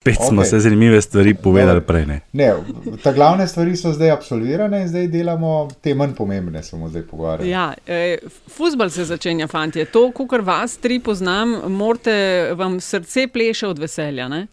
[0.00, 0.44] Spet smo Okej.
[0.44, 2.06] se zanimive stvari povedali prej.
[2.06, 2.20] Ne?
[2.32, 2.54] Ne,
[3.02, 7.50] ta glavne stvari so zdaj absolvirane in zdaj delamo te manj pomembne, smo zdaj pogovarjali.
[7.50, 8.16] Ja, eh,
[8.48, 9.84] Fusbal se začenja, fanti.
[9.84, 12.14] To, kar vas tri poznam, morate
[12.54, 14.28] vam srce pleše od veselja.
[14.28, 14.46] Ne?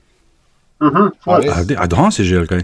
[0.79, 1.53] A res?
[1.53, 2.63] A, de- a danes je že kaj?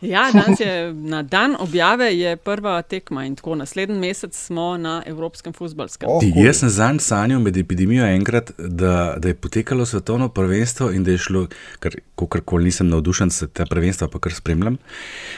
[0.00, 5.02] Ja, danes je na dan objave je prva tekma in tako naslednji mesec smo na
[5.06, 6.08] Evropskem futbalskem.
[6.10, 6.46] Oh, Ti, huj.
[6.46, 11.10] jaz sem zanj sanjal med epidemijo enkrat, da, da je potekalo svetovno prvenstvo in da
[11.10, 11.46] je šlo,
[11.80, 14.78] ker kakorkoli nisem navdušen, se te prvenstva pa kar spremljam.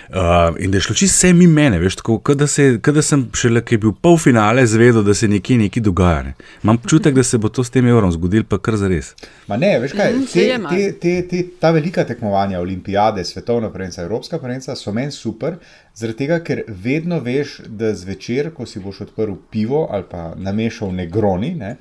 [0.09, 0.17] Uh,
[0.59, 3.27] in da je šlo čisto vse mimo mene, veš, tako, kot da, se, da sem
[3.35, 6.23] šele, ki je bil pol finale, zvedel, da se nekje nekaj dogaja.
[6.23, 6.35] Ne.
[6.63, 9.15] Imam občutek, da se bo to s tem evrom zgodil, pa kar zares.
[9.49, 14.03] Ma ne, veš kaj, se te, te, te, te, ta velika tekmovanja, olimpijade, svetovna prvenca,
[14.03, 15.57] evropska prvenca so meni super,
[15.95, 20.93] zaradi tega, ker vedno veš, da zvečer, ko si boš odprl pivo ali pa namešal
[20.93, 21.77] negroni, ne,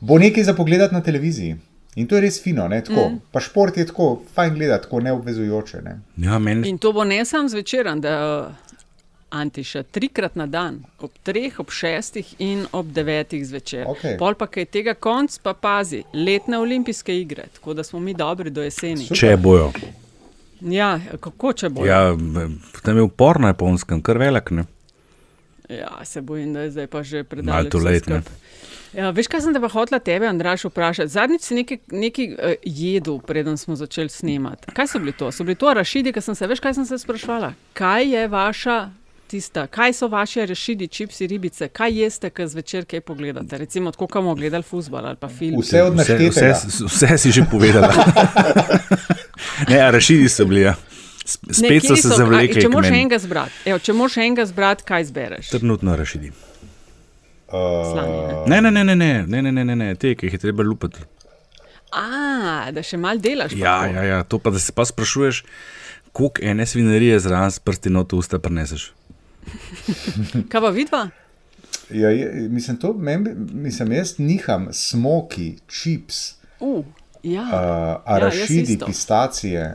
[0.00, 1.56] bo nekaj za pogledati na televiziji.
[1.96, 3.08] In to je res fino, ne, tako.
[3.08, 3.20] Mm.
[3.32, 5.80] Pa šport je tako, fajn gledati, tako neobvezujoče.
[5.82, 6.00] Ne.
[6.16, 8.52] Ja, meni In to bo ne samo zvečer, da
[9.30, 13.86] Antiša trikrat na dan, ob treh, ob šestih in ob devetih zvečer.
[13.88, 14.18] Okej.
[14.20, 18.50] Pol pa, kaj tega konc, pa pazi, letne olimpijske igre, tako da smo mi dobri
[18.50, 19.08] do jeseni.
[19.08, 19.18] Super.
[19.18, 19.72] če bojo.
[20.60, 21.84] Ja, kako če bo?
[21.86, 22.16] Ja,
[22.82, 24.50] tam je upor na japonskem, kar velik.
[24.50, 24.64] Ne?
[25.68, 28.06] Ja, se bojim, da je zdaj pa že Malo predaleč.
[28.06, 28.22] ne.
[28.22, 28.22] skupaj.
[28.96, 31.12] Ja, veš, kaj sem te pa hotela tebe, Andraš, vprašati?
[31.12, 34.70] Zadnjič si nekaj, nekaj uh, jedel, preden smo začeli snemati.
[34.72, 35.28] Kaj so bili to?
[35.32, 37.52] So bili to arašidi, ki sem se, veš, kaj sem se sprašvala?
[37.76, 38.76] Kaj je vaša
[39.26, 43.58] tista, kaj so vaše arašidi, čipsi, ribice, kaj jeste, ki zvečer kaj pogledate?
[43.58, 45.60] Recimo, tako, kot bomo gledali futbol ali pa film.
[45.60, 46.52] Vse od Vse, naštetega.
[46.54, 47.90] vse, vse si že povedala.
[49.68, 50.60] ne, a rašidi so bili.
[50.62, 50.74] Ja.
[51.42, 52.62] Ne, Spet kje so se Kaj- zavlekli.
[52.62, 55.48] Če moraš enega zbrati, evo, če moraš enega zbrati, kaj zbereš?
[55.50, 56.30] Trenutno rašidi.
[57.48, 60.38] Uh, Ne, ne, ne, ne, ne, ne, ne, ne, ne, ne, te, ki jih je
[60.40, 61.02] treba lupati.
[61.92, 62.02] A,
[62.70, 63.52] da še mal delaš.
[63.52, 65.44] pa Ja, ja, ja, to pa da se pa sprašuješ,
[66.12, 68.88] koliko ene svinerije zraven s prsti not v usta preneseš.
[70.50, 71.08] Kaj pa vidva?
[71.90, 76.84] ja, je, mislim, to, men, mislim, jaz niham smoki, čips, Uh,
[77.22, 77.42] ja.
[77.42, 78.86] uh, arašidi, isto.
[78.86, 79.74] pistacije,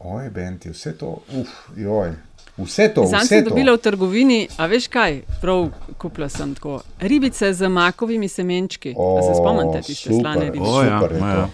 [0.00, 2.12] oj, benti, vse to, uf, joj.
[2.56, 3.50] Vse to, Zanj vse sem to.
[3.50, 6.82] dobila v trgovini, a veš kaj, prav kupila sem tako.
[7.00, 8.92] Ribice z makovimi semenčki.
[8.96, 10.20] O, se spomnite tiste super.
[10.20, 10.64] slane ribice?
[10.70, 11.34] O, ja, Super ja.
[11.36, 11.50] to.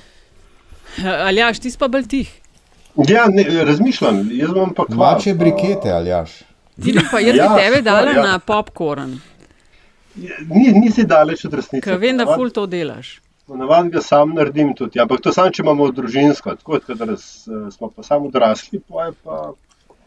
[1.27, 2.33] Ali jaš, ti si pa bolj tih.
[3.09, 5.15] Ja, ne, razmišljam, jaz imam pa kvar.
[5.15, 6.31] Mače brikete, ali jaš.
[6.79, 8.17] Ti bi pa jaz Ja, ja, tebe dala ja.
[8.17, 8.23] ja.
[8.25, 9.17] na popkorn,
[10.49, 11.85] Ni, nisi daleč od resnice.
[11.85, 13.21] ker vem, da ful to delaš.
[13.47, 17.23] Ponavadi ga sam naredim tudi, ampak to samo, če imamo družinsko, tako da raz,
[17.71, 19.39] smo pa samo odrasli, pa je pa,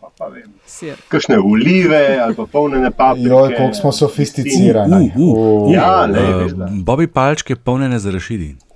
[0.01, 0.51] pa, pa vem.
[0.65, 0.99] Sir.
[1.07, 3.27] Kakšne olive ali pa polnjene paprike.
[3.27, 5.11] Joj, koliko smo sofisticirani.
[5.15, 6.25] Uh, uh, Uh, Ja, ne.
[6.45, 6.51] Uh,
[6.83, 8.55] Bobi palčke polnjene za rašidi.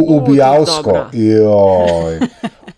[0.00, 0.82] to ubijavsko.
[0.84, 1.08] dobra.
[1.12, 2.20] Joj.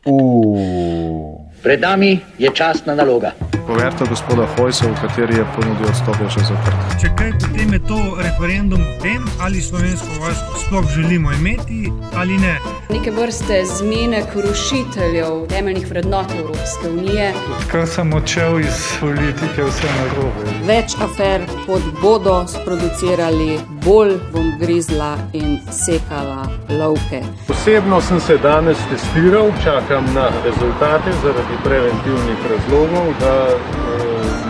[0.06, 1.47] Uh.
[1.62, 3.32] Pred nami je častna naloga.
[3.66, 6.92] Poverta gospoda Hojsa, v kateri je ponudil odstop, je še zaprt.
[7.02, 12.38] Če kaj, potem je to referendum o tem, ali slovensko vojsko sploh želimo imeti ali
[12.38, 12.54] ne.
[12.90, 17.32] neke vrste zmenek rušiteljev temeljnih vrednot Evropske unije.
[17.70, 20.54] Kar sem odšel iz politike, vse narobe.
[20.66, 23.58] Več afer, kot bodo sproducirali,
[23.88, 27.22] bolj bom grizla in sekala lovke.
[27.48, 33.56] Osebno sem se danes testiral, čakam na rezultate zaradi preventivnih razlogov, da eh,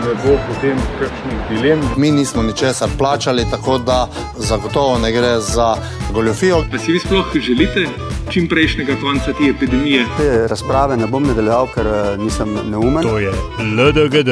[0.03, 1.79] ne bo potem kakšnih dilem.
[1.97, 4.07] Mi nismo ničesar plačali, tako da
[4.37, 5.75] zagotovo ne gre za
[6.13, 6.63] goljofijo.
[6.71, 7.87] Pa si vi sploh želite
[8.29, 10.05] čim prejšnjega konca te epidemije?
[10.17, 13.03] Te razprave ne bom nadaljeval, ker eh, nisem neumen.
[13.03, 14.29] To je LDGD,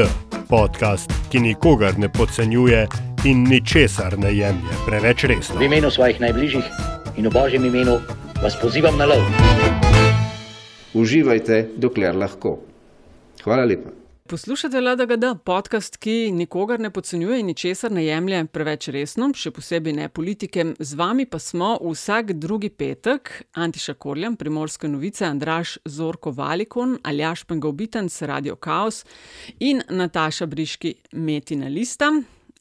[0.50, 5.60] podcast, ki nikogar ne podcenjuje in ničesar ne jemlje preveč resno.
[5.60, 6.64] V imenu svojih najbližjih
[7.20, 8.00] in v božjem imenu
[8.44, 9.20] vas pozivam na lov.
[10.94, 12.60] Uživajte, dokler lahko.
[13.44, 13.92] Hvala lepa.
[14.28, 19.98] Poslušate LDGD, podcast, ki nikogar ne podcenjuje in ničesar ne jemlje preveč resno, še posebej
[20.00, 20.66] ne politike.
[20.80, 27.44] Z vami pa smo vsak drugi petek, Antiša Korjam, Primorske novice, Andraš Zorko Valikon, Aljaš
[27.44, 29.04] Pengovbitenc, Radio Chaos
[29.60, 32.12] in Nataša Briški, Metina Lista.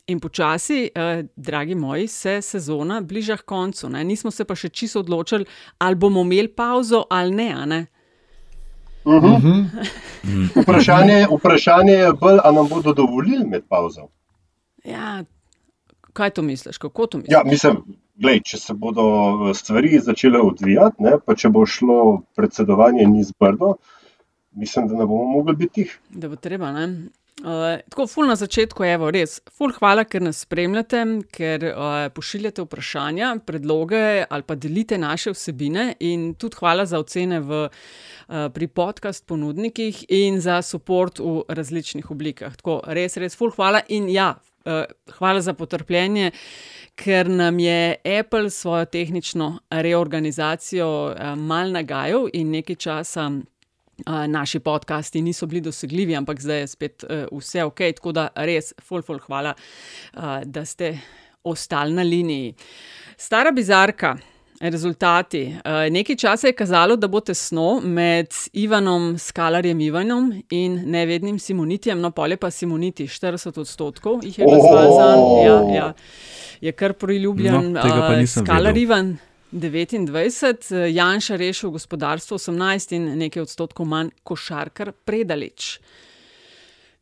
[0.08, 3.88] In počasi, eh, dragi moji, se sezona bliža k koncu.
[3.88, 4.04] Ne?
[4.04, 5.44] Nismo se pa še čisto odločili,
[5.78, 7.48] ali bomo imeli pauzo ali ne.
[7.52, 7.86] a ne?
[9.04, 10.62] Uh -huh.
[10.62, 14.08] vprašanje, vprašanje je bolj, ali nam bodo dovolili med pauzo.
[14.84, 15.24] Ja,
[16.12, 17.32] kaj to misliš, kako to misliš?
[17.32, 17.76] Ja, mislim,
[18.14, 19.02] glej, če se bodo
[19.50, 23.74] eh, stvari začele odvijati, ne, pa če bo šlo predsedovanje niz brdo,
[24.52, 26.00] mislim, da ne bomo mogli biti tih.
[26.10, 26.72] Da bo treba.
[26.72, 27.08] Ne?
[27.44, 31.02] Uh, tako, ful na začetku, evo, res, ful hvala, ker nas spremljate,
[31.36, 37.42] ker uh, pošiljate vprašanja, predloge ali pa delite naše vsebine, in tudi hvala za ocene
[37.44, 42.56] v, uh, pri podcast ponudnikih in za podporo v različnih oblikah.
[42.56, 44.30] Tako, res, res, ful hvala in ja,
[44.64, 44.86] uh,
[45.18, 46.30] hvala za potrpljenje.
[46.96, 53.28] Ker nam je Apple svojo tehnično reorganizacijo uh, mal nagajal in nekaj časa
[54.28, 58.74] naši podcasti niso bili dosegljivi, ampak zdaj je spet uh, vse ok, tako da res,
[58.82, 59.54] ful, ful, hvala,
[60.14, 60.98] uh, da ste
[61.44, 62.54] ostali na liniji.
[63.16, 64.16] Stara bizarka.
[64.60, 65.54] Rezultati.
[65.90, 72.10] Nekaj časa je kazalo, da bo tesno med Ivanom Skalarjem Ivanom in nevednim Simonitijem, no,
[72.10, 74.68] polje pa Simoniti, 40 odstotkov jih je njega.
[75.44, 75.92] Ja, ja.
[76.60, 77.82] Je kar priljubljen no,
[78.26, 79.18] Skalar Ivan.
[79.52, 85.78] 29, Janša rešil gospodarstvo 18 in nekaj odstotkov manj košarkar predaleč.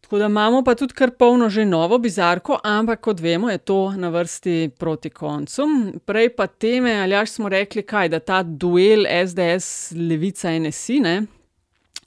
[0.01, 3.93] Tako da imamo pa tudi kar polno že novo bizarko, ampak kot vemo, je to
[3.97, 5.63] na vrsti proti koncu.
[6.05, 11.23] Prej pa teme, ali až smo rekli, kaj, da ta duel SDS, levica NSI, ne,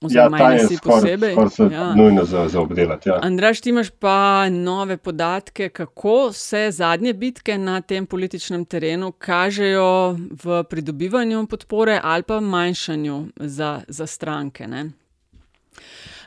[0.02, 1.34] oziroma ja, NSI posebej.
[1.34, 1.96] Skor ja.
[1.96, 3.10] Nujno za, za obdelati.
[3.10, 3.20] Ja.
[3.22, 10.18] Andraš, ti imaš pa nove podatke, kako se zadnje bitke na tem političnem terenu kažejo
[10.44, 14.68] v pridobivanju podpore ali pa manjšanju za, za stranke.
[14.68, 14.90] Ne?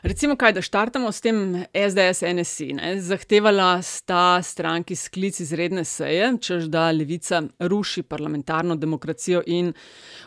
[0.01, 2.73] Recimo, kaj, da štartamo s tem SDS, NSI.
[2.73, 3.01] Ne?
[3.01, 9.73] Zahtevala sta stranki sklic izredne seje, čež da levica ruši parlamentarno demokracijo in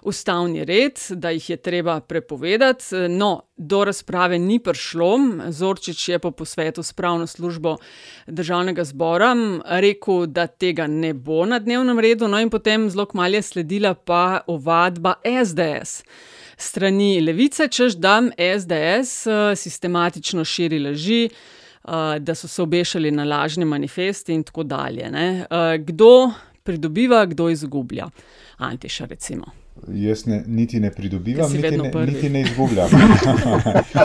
[0.02, 2.84] ustavni red, da jih je treba prepovedati.
[3.10, 5.18] No, do razprave ni prišlo.
[5.50, 7.76] Zorčič je po posvetu s pravno službo
[8.26, 9.34] državnega zbora
[9.64, 13.94] rekel, da tega ne bo na dnevnem redu, no in potem zelo kmalo je sledila
[13.94, 16.02] pa ovadba SDS
[16.56, 23.24] strani levice, čež da SDS eh, sistematično širi laži, eh, da so se obešali na
[23.24, 25.10] lažne manifeste in tako dalje.
[25.10, 25.46] Ne.
[25.50, 26.30] Eh, kdo
[26.62, 28.08] pridobiva, kdo izgublja?
[28.56, 29.44] Antiša, recimo.
[29.88, 32.90] Jaz ne, niti ne pridobivam, niti ne, niti ne izgubljam.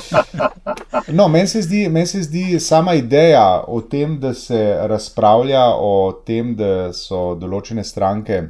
[1.18, 6.56] no, meni se, men se zdi sama ideja o tem, da se razpravlja o tem,
[6.56, 8.42] da so določene stranke,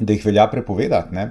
[0.00, 1.14] da jih velja prepovedati.
[1.14, 1.30] Ne?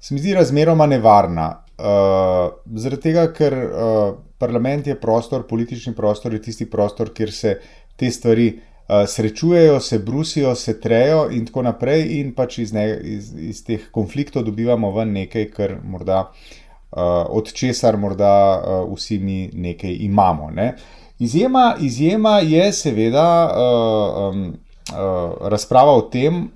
[0.00, 1.48] Se mi zdi razmeroma nevarna.
[1.80, 4.00] Uh, zaradi tega, ker uh,
[4.38, 7.54] parlament je prostor, politični prostor je tisti prostor, kjer se
[7.96, 12.84] te stvari uh, srečujejo, se brusijo, se trejo in tako naprej, in pač iz, ne,
[13.04, 19.18] iz, iz teh konfliktov dobivamo ven nekaj, kar morda, uh, od česar morda uh, vsi
[19.18, 20.50] mi nekaj imamo.
[20.50, 20.74] Ne.
[21.20, 24.44] Izjema, izjema je seveda uh, um,
[24.92, 26.46] uh, razprava o tem,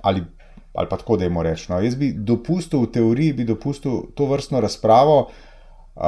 [0.00, 0.20] ali
[0.74, 1.80] ali pa tako, da jim rečemo.
[1.80, 6.02] Jaz bi dopustil, v teoriji, bi dopustil to vrstno razpravo uh,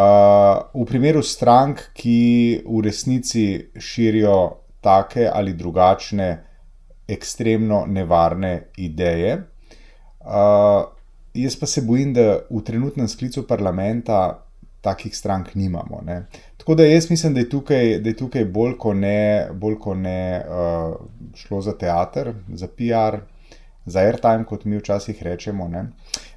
[0.75, 3.47] v primeru strank, ki v resnici
[3.79, 4.39] širijo
[4.83, 6.31] take ali drugačne,
[7.09, 9.37] ekstremno nevarne ideje.
[10.27, 10.91] Uh,
[11.35, 14.43] jaz pa se bojim, da v trenutnem sklicu parlamenta
[14.81, 16.03] takih strank nimamo.
[16.07, 16.25] Ne.
[16.57, 19.95] Tako da jaz mislim, da je tukaj, da je tukaj bolj kot ne, bolj ko
[19.95, 20.95] ne uh,
[21.35, 23.23] šlo za teater, za PR
[23.87, 25.69] za airtime, kot mi včasih rečemo.
[25.69, 25.87] Ne.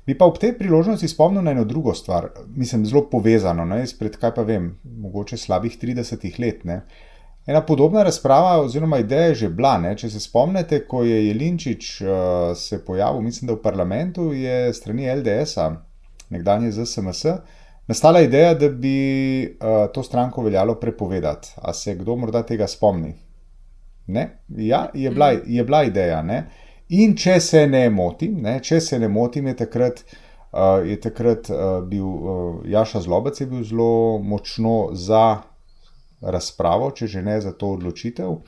[0.05, 4.17] Bi pa ob tej priložnosti spomnil na eno drugo stvar, mislim, zelo povezano, ne, izpred
[4.21, 6.63] kaj pa vem, mogoče slabih 30 let.
[6.65, 6.81] Ne.
[7.49, 9.77] Ena podobna razprava oziroma ideja je že bila.
[9.77, 9.95] Ne.
[9.97, 12.09] Če se spomnite, ko je Jelinčič uh,
[12.55, 15.71] se pojavil, mislim, da v parlamentu je strani LDS-a,
[16.29, 17.25] nekdanje ZSMS,
[17.89, 18.93] nastala ideja, da bi
[19.49, 21.55] uh, to stranko veljalo prepovedati.
[21.57, 23.15] A se kdo morda tega spomni?
[24.07, 24.29] Ne?
[24.49, 26.21] Ja, je bila, je bila ideja.
[26.21, 26.43] Ne?
[26.89, 30.01] In če se ne motim, ne, če se ne motim, je takrat,
[30.49, 35.43] uh, je takrat uh, bil uh, Jaša Zlobec bil zelo močno za
[36.21, 38.39] razpravo, če že ne za to odločitev.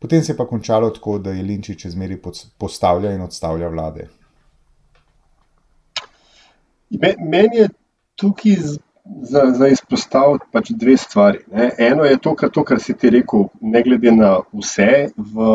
[0.00, 2.16] Potem se je pa končalo tako, da je Linči čez meri
[2.58, 4.06] postavlja in odstavlja vlade.
[6.90, 7.68] Meni je
[8.20, 8.56] tukaj
[9.22, 11.40] za, za izpostaviti pač dve stvari.
[11.52, 11.70] Ne.
[11.78, 15.48] Eno je to, kar, to, kar si ti rekel, ne glede na vse, v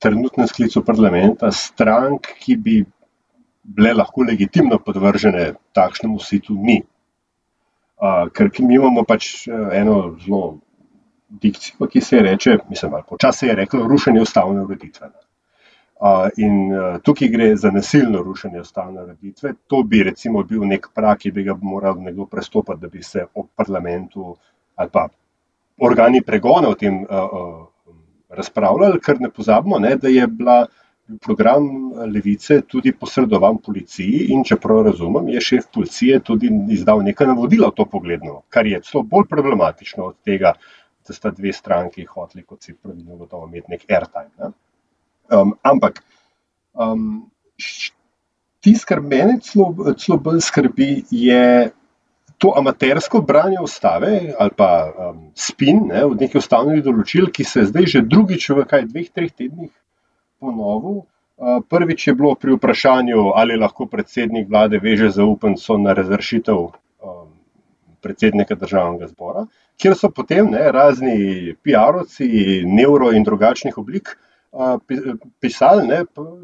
[0.00, 2.80] trenutnem sklicu parlamenta strank, ki bi
[3.62, 6.80] bile lahko legitimno podvržene takšnemu situ, ni.
[8.00, 10.58] Uh, ker mi imamo pač e, eno zelo
[11.28, 15.10] dikcijo, ki se je reče, mislim, ali počasi je reklo, rušenje ustavne ureditve.
[16.00, 19.52] Uh, in uh, tukaj gre za nasilno rušenje ustavne ureditve.
[19.66, 23.26] To bi recimo bil nek prak, ki bi ga moral nekdo prestopiti, da bi se
[23.36, 24.36] v parlamentu
[24.80, 25.08] ali pa
[25.84, 27.66] organi pregona v tem uh, uh,
[28.30, 30.66] razpravljali, ker ne pozabimo, ne, da je bila
[31.18, 31.64] program
[32.14, 37.76] levice tudi posredovan policiji in čeprav razumem, je šef policije tudi izdal nekaj navodila v
[37.76, 40.52] to pogledno, kar je celo bolj problematično od tega,
[41.08, 44.30] da sta dve stranki hoteli, kot si pravilno gotovo, imeti nek airtime.
[44.38, 44.52] Ne?
[45.34, 46.02] Um, ampak
[46.74, 47.30] um,
[48.60, 51.70] tisto, kar meni celo, celo bolj skrbi, je
[52.40, 57.66] to amatersko branje ustave ali pa um, spin ne, od nekih ustavnih določil, ki se
[57.68, 59.72] zdaj že drugič v kaj dveh, treh tednih
[60.40, 61.02] ponovil.
[61.40, 67.28] Uh, prvič je bilo pri vprašanju, ali lahko predsednik vlade veže zaupnico na razrešitev um,
[68.00, 69.44] predsednika državnega zbora,
[69.80, 74.29] kjer so potem ne, razni PR-ovci, neuro in drugačnih oblik uh,
[75.40, 76.00] pisali, ne,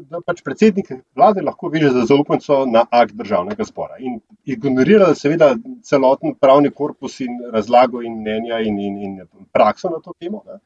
[0.09, 3.97] da pač predsednik vlade lahko veže za zaupnico na akt državnega zbora.
[3.99, 9.99] In ignorirali seveda celoten pravni korpus in razlago in mnenja in, in, in prakso na
[9.99, 10.43] to temo.
[10.47, 10.59] Ne.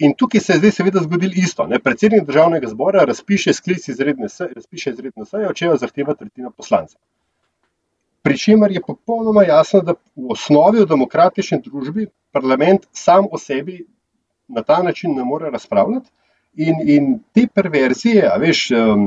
[0.00, 1.66] In tukaj se je zdaj seveda zgodilo isto.
[1.66, 1.78] Ne.
[1.78, 7.00] Predsednik državnega zbora razpiše sklic izredne seje, razpiše izredne seje, od čega zahteva tretjina poslancev.
[8.22, 13.84] Pričemer je popolnoma jasno, da v osnovi v demokratični družbi parlament sam o sebi
[14.48, 16.10] na ta način ne more razpravljati.
[16.54, 19.04] In, in te perverzije, a veš, um,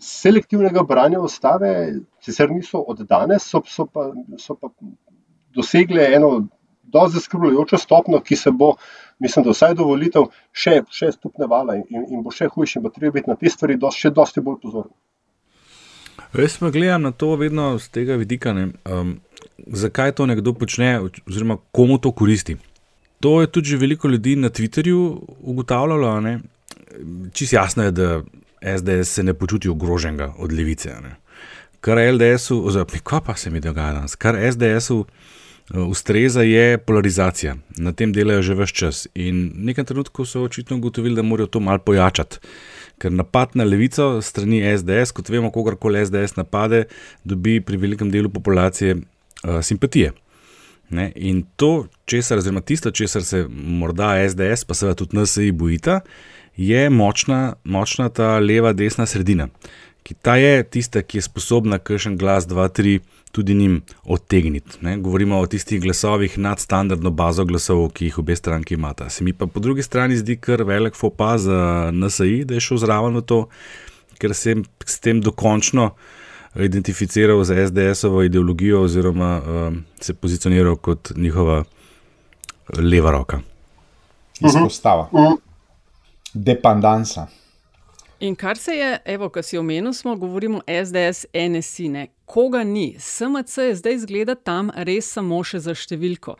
[0.00, 4.08] selektivnega branja ustave, sicer niso od danes, so, so, pa,
[4.38, 4.70] so pa
[5.54, 6.48] dosegle eno
[6.82, 8.74] dosti zaskrbljujočo stopno, ki se bo,
[9.18, 13.18] mislim, da vsaj dovolitev, še, še stopnevala in, in bo še hujše, in bo treba
[13.18, 14.92] biti na te stvari dosti, še dosti bolj pozoren.
[16.38, 19.16] Jaz pa gledam na to vedno z tega vidika, um,
[19.66, 20.96] zakaj to nekdo počne,
[21.26, 22.56] oziroma komu to koristi.
[23.20, 25.00] To je tudi veliko ljudi na Twitterju
[25.40, 26.14] ugotavljalo.
[27.32, 28.22] Čisto jasno je, da
[28.62, 30.94] SDS se ne počuti ogroženega od levice.
[31.02, 31.16] Ne.
[31.80, 35.06] Kar LDS-u, oziroma kaj pa se mi dogaja danes, kar SDS-u uh,
[35.88, 37.56] ustreza, je polarizacija.
[37.78, 39.06] Na tem delajo že vse čas.
[39.14, 42.38] In nekaj trenutkov so očitno ugotovili, da morajo to malo pojačati.
[42.98, 46.84] Ker napad na levico strani SDS, kot vemo, kogarkoli SDS napade,
[47.24, 50.12] dobi pri velikem delu populacije uh, simpatije.
[50.90, 51.12] Ne?
[51.16, 56.00] In to, česar, oziroma tisto, česar se morda SDS, pa seveda tudi NSI bojita,
[56.60, 59.48] je močna, močna ta leva, desna sredina.
[60.02, 62.98] Ki ta je tista, ki je sposobna kršen glas 2-3
[63.32, 64.78] tudi njim odtegniti.
[64.80, 64.96] Ne?
[64.98, 69.08] Govorimo o tistih glasovih nad standardno bazo glasov, ki jih obe stranki imata.
[69.08, 72.84] Se mi pa po drugi strani zdi kar velik fopa za NSI, da je šel
[72.84, 73.42] zraven v to,
[74.20, 75.90] ker se je s tem dokončno
[76.56, 81.62] identificiral z SDS-ovo ideologijo oziroma uh, se pozicioniral kot njihova
[82.78, 83.40] leva roka.
[84.40, 85.08] Izpostava.
[85.12, 85.49] Uh -huh
[86.34, 87.28] dependansa.
[88.20, 92.06] In kar se je, evo, kar si omenil, smo govorili o SDS, NSI, ne.
[92.24, 92.94] koga ni.
[92.98, 96.36] SMC je zdaj zgleda tam res samo še za številko.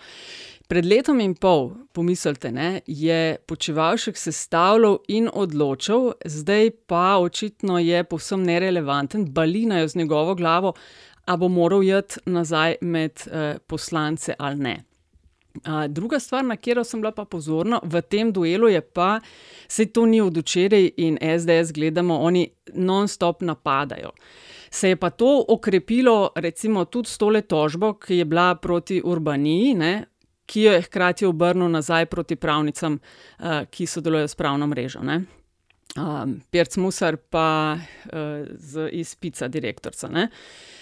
[0.70, 8.04] Pred letom in pol, pomislite, ne, je počevalšek sestavljal in odločal, zdaj pa očitno je
[8.04, 10.76] povsem nerelevanten, balinajo z njegovo glavo,
[11.26, 14.76] a bo moral iti nazaj med eh, poslance ali ne.
[15.50, 19.20] Uh, druga stvar, na katero sem bila pa pozorna v tem duelu, je pa,
[19.68, 24.12] se to ni od včeraj in SDS gledamo, oni non-stop napadajo.
[24.70, 29.74] Se je pa to okrepilo, recimo, tudi s tole tožbo, ki je bila proti Urbaniji,
[29.74, 29.92] ne,
[30.46, 32.98] ki jo je hkrati obrnil nazaj proti pravnicam,
[33.38, 35.02] uh, ki sodelujejo s pravno mrežo.
[35.02, 40.06] Um, Pirc Musar pa uh, z izpica direktorca.
[40.06, 40.79] Uh, Uh,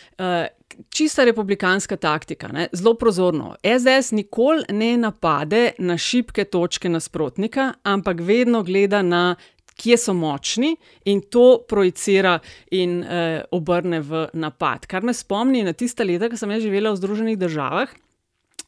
[0.90, 2.68] čista republikanska taktika, ne?
[2.72, 3.54] zelo prozorno.
[3.62, 9.36] SDS nikoli ne napade na šibke točke nasprotnika, ampak vedno gleda na,
[9.78, 12.38] kje so močni in to projicira
[12.70, 14.86] in uh, obrne v napad.
[14.90, 17.94] Kar me spomni na tiste leta, ko sem živela v Združenih državah.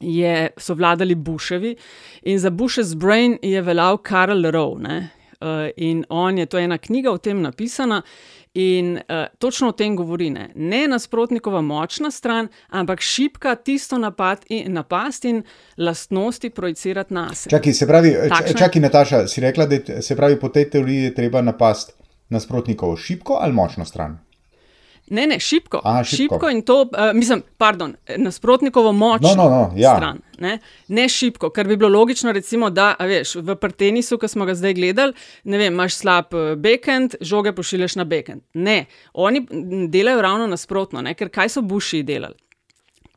[0.00, 1.74] Je, so vladali Bushevi
[2.24, 5.00] in za Bush's Brain je veljal Karl Rowe.
[5.40, 8.02] Uh, in on je, to je ena knjiga o tem napisana,
[8.54, 14.44] In uh, točno o tem govori, ne, ne nasprotnikova močna stran, ampak šipka tisto napad
[14.48, 15.42] in, napast in
[15.76, 17.50] lastnosti projicirati na sebe.
[17.50, 18.14] Čakaj, se pravi,
[18.58, 21.94] čakaj, Nataša, si rekla, da se pravi, po tej teoriji je treba napast
[22.28, 24.18] nasprotnikovo šipko ali močno stran?
[25.10, 25.80] Ne, ne, šipko.
[25.84, 26.34] Aha, šipko.
[26.34, 29.22] šipko in to, uh, mislim, pardon, nasprotnikovo moč.
[29.22, 29.96] No, no, no, ja.
[29.96, 30.20] stran.
[30.38, 30.58] Ne?
[30.88, 34.74] ne šipko, ker bi bilo logično, recimo, da veš, v tenisu, ki smo ga zdaj
[34.78, 35.12] gledali,
[35.44, 38.42] ne vem, imaš slab eh, backend, žoge pošilješ na backend.
[38.54, 39.42] Ne, oni
[39.90, 41.14] delajo ravno nasprotno, ne?
[41.18, 42.38] ker kaj so buši delali?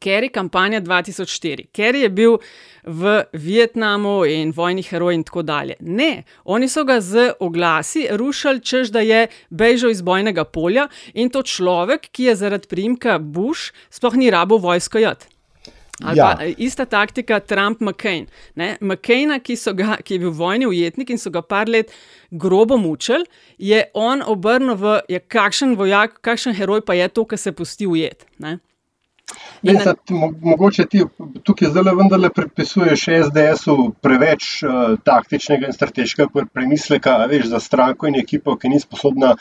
[0.04, 2.38] Kerry kampanja 2004, Kerry je bil
[2.84, 5.76] v Vietnamu in vojni heroj in tako dalje.
[5.80, 11.30] Ne, oni so ga z oglasi rušili, čež da je bežal iz bojnega polja in
[11.30, 15.28] to človek, ki je zaradi primka Bush, sploh ni rabo vojsko jad.
[16.02, 16.36] Ali ja.
[16.36, 18.26] pa ista taktika Trump-McCain.
[18.82, 21.94] McCaina, ki, ga, ki je bil vojni ujetnik in so ga par let
[22.32, 23.26] grobo mučili,
[23.58, 27.88] je on obrnil v, ja, kakšen vojak, kakšen heroj pa je to, ki se pusti
[27.88, 28.26] ujet.
[28.42, 28.58] Ne?
[29.62, 29.94] Ne, na...
[30.42, 31.04] Mogoče ti
[31.44, 38.20] tukaj zdaj vendarle pripisuješ SDS-u preveč uh, taktičnega in strateškega premisleka, veš, za stranko in
[38.20, 39.36] ekipo, ki ni sposobna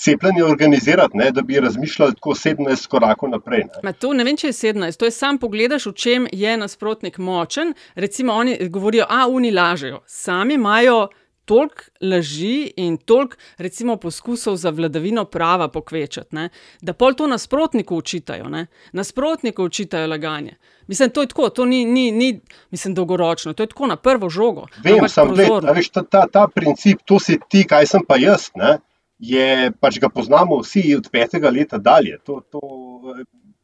[0.00, 3.64] cepljenje organizirati, ne, da bi razmišljali tako 17 korakov naprej.
[3.82, 3.92] Ne.
[3.92, 7.74] To ne vem, če je 17, to je sam pogledaš, v čem je nasprotnik močen.
[7.94, 10.00] Recimo, oni govorijo, a oni lažejo.
[10.06, 11.08] Sami imajo
[11.50, 16.48] toliko laži in toliko, recimo, poskusov za vladavino prava pokvečati, ne,
[16.80, 18.48] da pol to nasprotniku učitajo.
[18.48, 18.66] Ne.
[18.92, 20.54] Nasprotniku učitajo laganje.
[20.86, 22.30] Mislim, to je tako, to ni, ni, ni
[22.70, 24.68] mislim, dolgoročno, to je tako na prvo žogo.
[24.84, 28.50] Vem, sem gledal, ta, ta, ta princip, to si ti, kaj sem pa jaz.
[28.54, 28.78] Ne
[29.20, 32.16] je pač ga poznamo vsi od petega leta dalje.
[32.24, 32.60] To, to,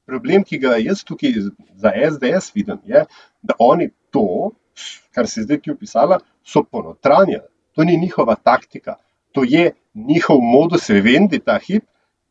[0.07, 1.35] problem, ki ga jaz tukaj
[1.75, 3.05] za SDS vidim, je,
[3.43, 4.52] da oni to,
[5.16, 7.49] kar je zdaj opisala, so ponotranjali.
[7.76, 8.97] To ni njihova taktika,
[9.33, 11.85] to je njihov modus vivendi ta hip,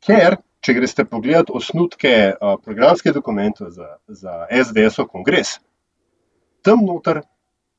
[0.05, 0.41] ker.
[0.65, 2.09] Če greste pogledat osnutke
[2.65, 5.59] programskih dokumentov za, za SDS-ov kongres,
[6.65, 7.19] tam noter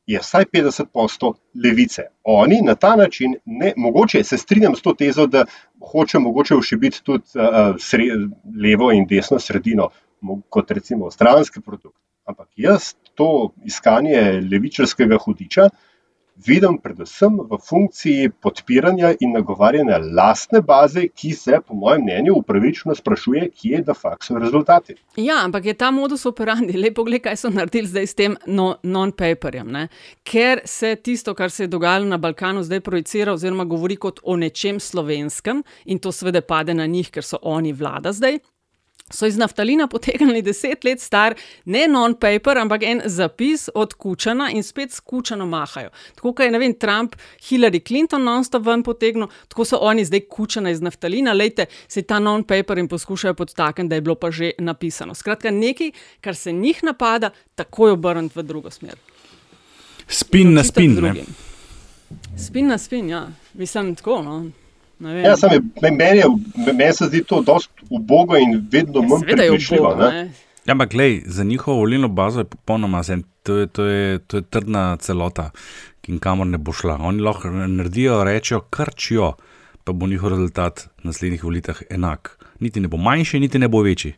[0.07, 1.33] je vsaj 50%
[1.65, 2.05] levice.
[2.23, 5.43] Oni na ta način, ne, mogoče se strinjam s to tezo, da
[5.83, 8.31] hoče mogoče všibiti tudi uh, sred,
[8.63, 9.89] levo in desno sredino,
[10.49, 11.99] kot recimo stranski produkt.
[12.25, 15.79] Ampak jaz to iskanje levičarskega hudiča uh,
[16.47, 22.95] vidim predvsem v funkciji podpiranja in nagovarjanja lastne baze, ki se, po mojem mnenju, upravičeno
[22.95, 24.95] sprašuje, kje da fakt so rezultati.
[25.17, 28.77] Ja, ampak je ta modus operandi, lepo pogled, kaj so naredili zdaj s tem no,
[28.83, 29.87] non-paperjem.
[30.25, 34.37] Ker se tisto, kar se je dogajalo na Balkanu, zdaj projicira oziroma govori kot o
[34.37, 38.39] nečem slovenskem in to seveda pade na njih, ker so oni vlada zdaj
[39.11, 41.35] so iz naftalina potegnili deset let star,
[41.65, 45.91] ne non-paper, ampak en zapis od Kučana in spet s Kučanom mahajo.
[46.15, 47.15] Tako kot je vem, Trump,
[47.49, 52.19] Hillary Clinton non-stop ven potegnil, tako so oni zdaj Kučana iz naftalina, lejte se ta
[52.19, 55.15] non-paper in poskušajo podtakniti, da je bilo pa že napisano.
[55.15, 58.99] Skratka, nekaj, kar se njih napada, takoj obrniti v drugo smer.
[60.09, 60.99] Spin na spin.
[62.37, 64.23] Spin na spin, ja, mislim tako.
[64.23, 64.66] No.
[65.01, 66.25] Ja, je, meni, je,
[66.73, 69.91] meni se zdi to dosti ubogo in vedno manj prepričljivo.
[70.65, 73.23] Ja, ampak glej, za njihovo volilno bazo je popolnoma zen.
[73.43, 75.51] To je, to, je, to je trdna celota,
[76.01, 76.99] ki kamor ne bo šla.
[77.01, 79.33] Oni lahko naredijo, rečejo, krčijo,
[79.85, 82.39] pa bo njihov rezultat na naslednjih volitvah enak.
[82.61, 84.15] Niti ne bo manjši, niti ne bo večji.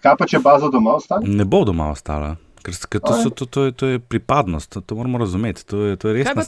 [0.00, 1.28] Kaj pa če baza doma ostane?
[1.28, 2.36] Ne bo doma ostala.
[2.62, 5.64] Ker, ker to, so, to, to, je, to je pripadnost, to, to moramo razumeti.
[5.66, 6.44] To je, to je res nekaj.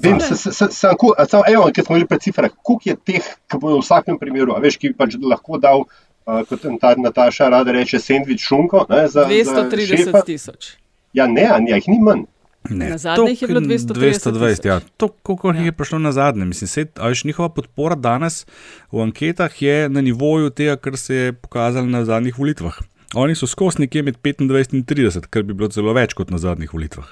[1.72, 4.92] Ker smo bili pred ciframi, koliko je teh, ki bodo v vsakem primeru, veš, ki
[4.92, 8.84] bi pač lahko dal, uh, kot ta Nataša rada reče, sendvič šunko.
[8.92, 10.74] Ne, za, 230 tisoč.
[11.16, 12.28] Ja, ne, ja, jih ni manj.
[12.70, 14.66] Ne, na zadnjih je bilo 220.
[14.66, 15.60] Ja, to, koliko ja.
[15.60, 16.44] je prišlo na zadnje.
[16.44, 16.88] Mislim, sed,
[17.24, 18.46] njihova podpora danes
[18.92, 22.78] v anketah je na nivoju tega, kar se je pokazalo na zadnjih volitvah.
[23.14, 26.40] Oni so skozi nekje med 25 in 30, kar bi bilo zelo več kot na
[26.40, 27.08] zadnjih volitvah.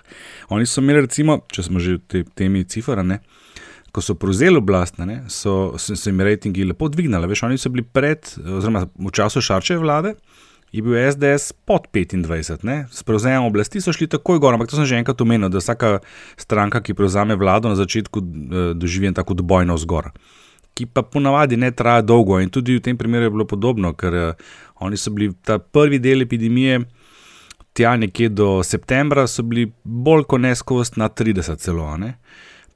[0.48, 3.20] Oni so imeli, recimo, če smo že v te, temi cifrane,
[3.92, 7.28] ko so prevzeli oblast, ne, so, so se jim rejtingi lepo dvignili.
[7.28, 10.14] Veš, oni so bili pred, oziroma v času Šarčeve vlade,
[10.72, 14.78] je bil SDS pod 25, ne, s prevzemom oblasti so šli takoj gor, ampak to
[14.78, 15.98] sem že enkrat omenil, da vsaka
[16.38, 20.14] stranka, ki prevzame vlado, na začetku eh, doživi tako dvojno zgor.
[20.74, 24.14] Ki pa ponavadi ne traja dolgo, in tudi v tem primeru je bilo podobno, ker
[24.14, 26.80] uh, Oni so bili ta prvi del epidemije,
[27.72, 31.96] tja nekje do septembra, so bili bolj kot ne skozi na 30 celo.
[31.96, 32.14] Ne?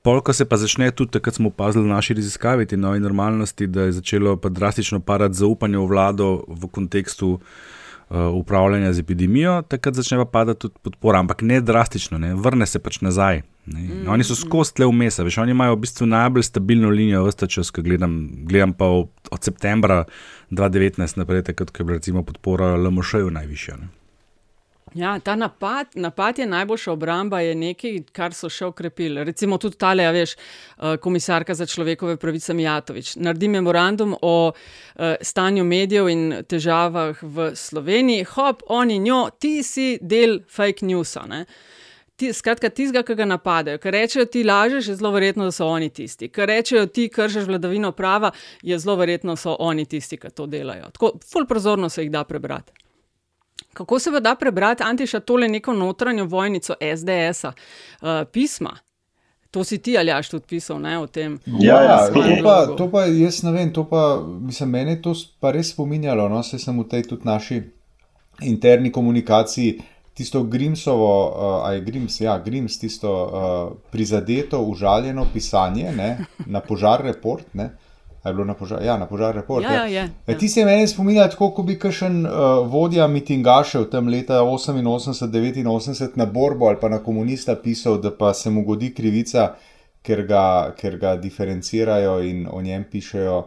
[0.03, 3.89] Polka se pa začne tudi takrat, smo opazili v naši raziskavi te nove normalnosti, da
[3.89, 9.95] je začelo pa drastično padati zaupanje v vlado v kontekstu uh, upravljanja z epidemijo, takrat
[9.95, 12.35] začne pa padati tudi podpora, ampak ne drastično, ne?
[12.35, 13.43] vrne se pač nazaj.
[13.67, 14.05] Mm.
[14.13, 17.71] Oni so skozi tle vmes, veš, oni imajo v bistvu najbolj stabilno linijo, vsta čas,
[17.73, 20.05] ki gledam, gledam pa od, od septembra
[20.51, 23.77] 2019 naprej, takrat, ko je bila recimo podpora LMŠ-ju najvišja.
[23.81, 23.93] Ne.
[24.95, 29.25] Ja, ta napad, napad je najboljša obramba, je nekaj, kar so še okrepili.
[29.27, 33.17] Recimo tudi ta, veš, eh, komisarka za človekove pravice Mijatovič.
[33.17, 39.99] Naredi memorandum o uh, stanju medijev in težavah v Sloveniji, hop, oni njo, ti si
[40.01, 41.27] del fake newsa.
[41.27, 41.45] Ne?
[42.17, 45.67] Ti, skratka, tistega, ki ga napadajo, ker rečejo, ti lažeš, je zelo verjetno, da so
[45.67, 46.29] oni tisti.
[46.31, 48.31] Ker rečejo, ti kršiš vladavino prava,
[48.63, 50.93] je zelo verjetno, da so oni tisti, ki to delajo.
[50.95, 52.73] Tako, ful prozorno se jih da prebrati.
[53.75, 58.77] Kako se da prebrati, Antiša, tole neko notranjo vojnico SDS-a, uh, pisma?
[59.51, 61.39] To si ti ali jaš tudi pisal ne, o tem?
[61.47, 65.51] Ja, ja to, pa, to pa jaz ne vem, to pa mislim, meni to pa
[65.55, 66.29] res spominjalo.
[66.29, 67.61] No, se sem v tej tudi naši
[68.43, 69.79] interni komunikaciji
[70.15, 77.03] tisto Grimsovo, uh, aj Grims, ja, Grims, tisto uh, prizadeto, užaljeno pisanje ne, na požar
[77.03, 77.45] report.
[77.53, 77.71] Ne,
[78.23, 79.65] a je bilo na požar, ja, na požar report.
[79.65, 82.33] Ja, ja, je, E, ti se meni spominja, tako kot bi kakšen uh,
[82.71, 88.51] vodja mitingašev tam leta 88-89 na borbo ali pa na komunista pisal, da pa se
[88.51, 89.55] mu godi krivica,
[90.03, 93.47] ker ga, ker ga diferencirajo in o njem pišejo uh,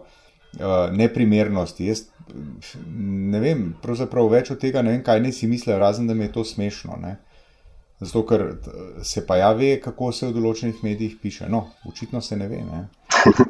[0.92, 1.88] neprimernosti.
[1.88, 2.06] Jaz
[2.88, 6.24] ne vem, pravzaprav več od tega ne vem, kaj ne si mislijo, razen da mi
[6.24, 6.98] je to smešno.
[6.98, 7.16] Ne?
[8.00, 8.72] Zato, ker t-
[9.04, 11.48] se pa ja ve, kako se v določenih medijih piše.
[11.48, 12.58] No, očitno se ne ve.
[12.64, 12.84] Ne?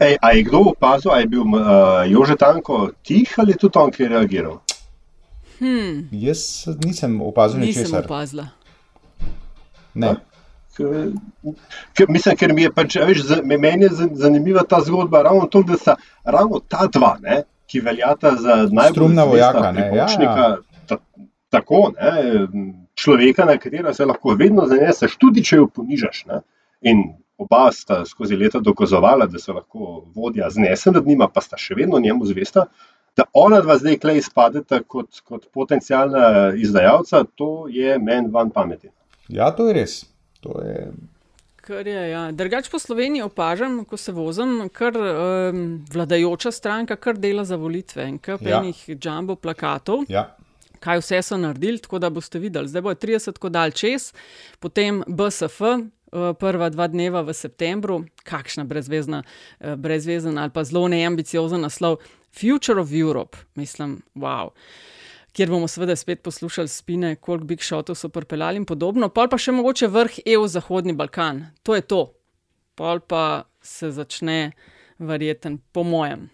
[0.00, 1.60] Ej, a je kdo opazil, a je bil uh,
[2.04, 4.56] Jože Tanko tih ali tudi on, ki je reagiral?
[5.58, 6.42] Hmm, Jaz
[6.80, 8.04] nisem opazil nisem ničesar.
[8.04, 8.46] opazila.
[9.94, 10.14] Ne.
[10.72, 11.12] Ker,
[11.92, 14.80] ker, mislim, ker mi je pač, a veš, za- me- meni je zan- zanimiva ta
[14.80, 19.30] zgodba, ravno to, da sta ravno ta dva, ne, ki veljata za najbolj Strumna zvesta
[19.30, 20.84] vojaka, ne, ja, pribočnika, ja.
[20.86, 20.96] ta,
[21.48, 22.46] tako, ne,
[22.94, 26.24] človeka, na katera se lahko vedno zaneseš, tudi če jo ponižaš.
[26.28, 26.40] Ne,
[26.80, 27.04] in
[27.40, 31.78] oba sta skozi leta dokazovala, da se lahko vodja znese nad njima, pa sta še
[31.78, 32.66] vedno njemu zvesta.
[33.16, 38.90] Da ona dva zdaj klej izpadeta kot, kot potencijalna izdajalca, to je meni van pameti.
[39.28, 39.96] Ja, to je res.
[40.44, 40.90] To je
[41.60, 42.32] Kar je, ja.
[42.32, 48.08] Drugač po Sloveniji opažam, ko se vozim, kar um, vladajoča stranka kar dela za volitve
[48.08, 48.58] in kar Ja.
[48.60, 50.04] enih jumbo plakatov.
[50.08, 50.36] Ja.
[50.80, 52.68] Kaj vse so naredili, tako da boste videli.
[52.68, 54.12] Zdaj bo 30 kodal čez,
[54.60, 59.22] potem BSF, eh, prva dva dneva v septembru, kakšna brezvezna,
[59.60, 61.98] eh, brezvezen ali pa zelo neambiciozen naslov
[62.32, 64.50] Future of Europe, mislim, wow.
[65.32, 69.08] Kjer bomo seveda spet poslušali spine, koliko big shotov so pripeljali in podobno.
[69.08, 71.44] Pol pa še mogoče vrh EU Zahodni Balkan.
[71.62, 72.02] To je to.
[72.74, 74.52] Pol pa se začne
[74.98, 76.28] verjeten, po mojem.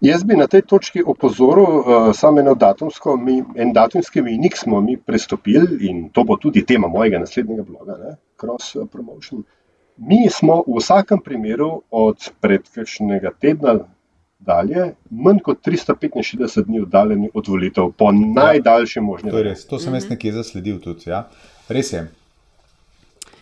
[0.00, 4.80] Jaz bi na tej točki opozoril uh, samo eno datumsko, mi, en datumski mejnik smo
[4.80, 9.42] mi prestopili in to bo tudi tema mojega naslednjega bloga, ne, Cross eh, Promotion.
[9.96, 13.74] Mi smo v vsakem primeru od predkajšnjega tedna
[14.38, 19.30] dalje manj kot 365 dni oddaljeni od volitev, po najdaljši možni.
[19.30, 19.66] To res.
[19.66, 19.94] To sem Mhm.
[19.96, 21.10] jaz nekje zasledil tudi.
[21.10, 21.28] Ja.
[21.68, 22.08] Res je.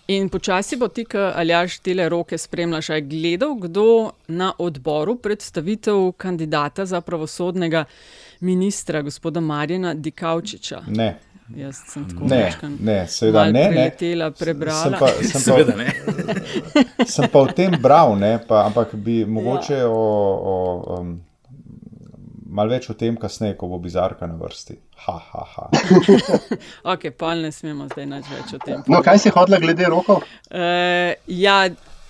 [0.09, 6.13] In počasi bo ti, ali jaš tele roke spremljaš, aj gledal, kdo na odboru predstavitev
[6.17, 7.85] kandidata za pravosodnega
[8.41, 10.83] ministra, gospoda Marjana Dikaučiča.
[10.89, 11.19] Ne.
[11.55, 13.69] Jaz sem tako Ne, ne, seveda ne, ne.
[13.69, 14.83] preletela, prebrala.
[14.83, 17.07] Sem pa, sem Seveda pa, ne.
[17.15, 19.89] sem pa o tem bral, ne, pa, ampak bi mogoče ja.
[19.89, 20.03] o,
[20.51, 21.13] o, um,
[22.51, 24.79] malo več o tem kasneje, ko bo bizarka na vrsti.
[25.07, 25.69] Ha, ha, ha.
[26.93, 28.83] ok, pa ne smemo zdaj nič več o tem.
[28.91, 30.27] No, kaj si hodila glede rokov?
[30.51, 31.61] Uh, ja,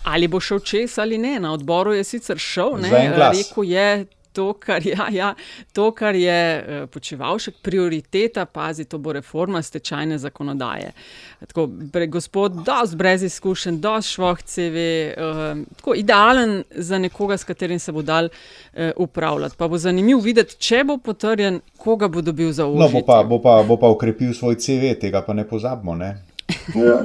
[0.06, 1.36] ali bo šel čez ali ne.
[1.42, 3.88] Na odboru je sicer šel, ne, rekel je.
[4.36, 5.30] To kar, ja, ja,
[5.72, 10.92] to, kar je uh, počevalšek prioriteta, pazi, to bo reforma stečajne zakonodaje.
[11.46, 14.76] Tako, pre, gospod, dosti brez izkušenj, dosti švoh CV,
[15.16, 19.56] uh, tako idealen za nekoga, s katerim se bo dal uh, upravljati.
[19.58, 23.00] Pa bo zanimivo videti, če bo potrjen, koga bo dobil za No, uložitev.
[23.00, 25.94] bo pa, bo, pa, bo pa ukrepil svoj CV, tega pa ne pozabimo.
[25.94, 26.25] Ne?
[26.74, 27.02] Ja.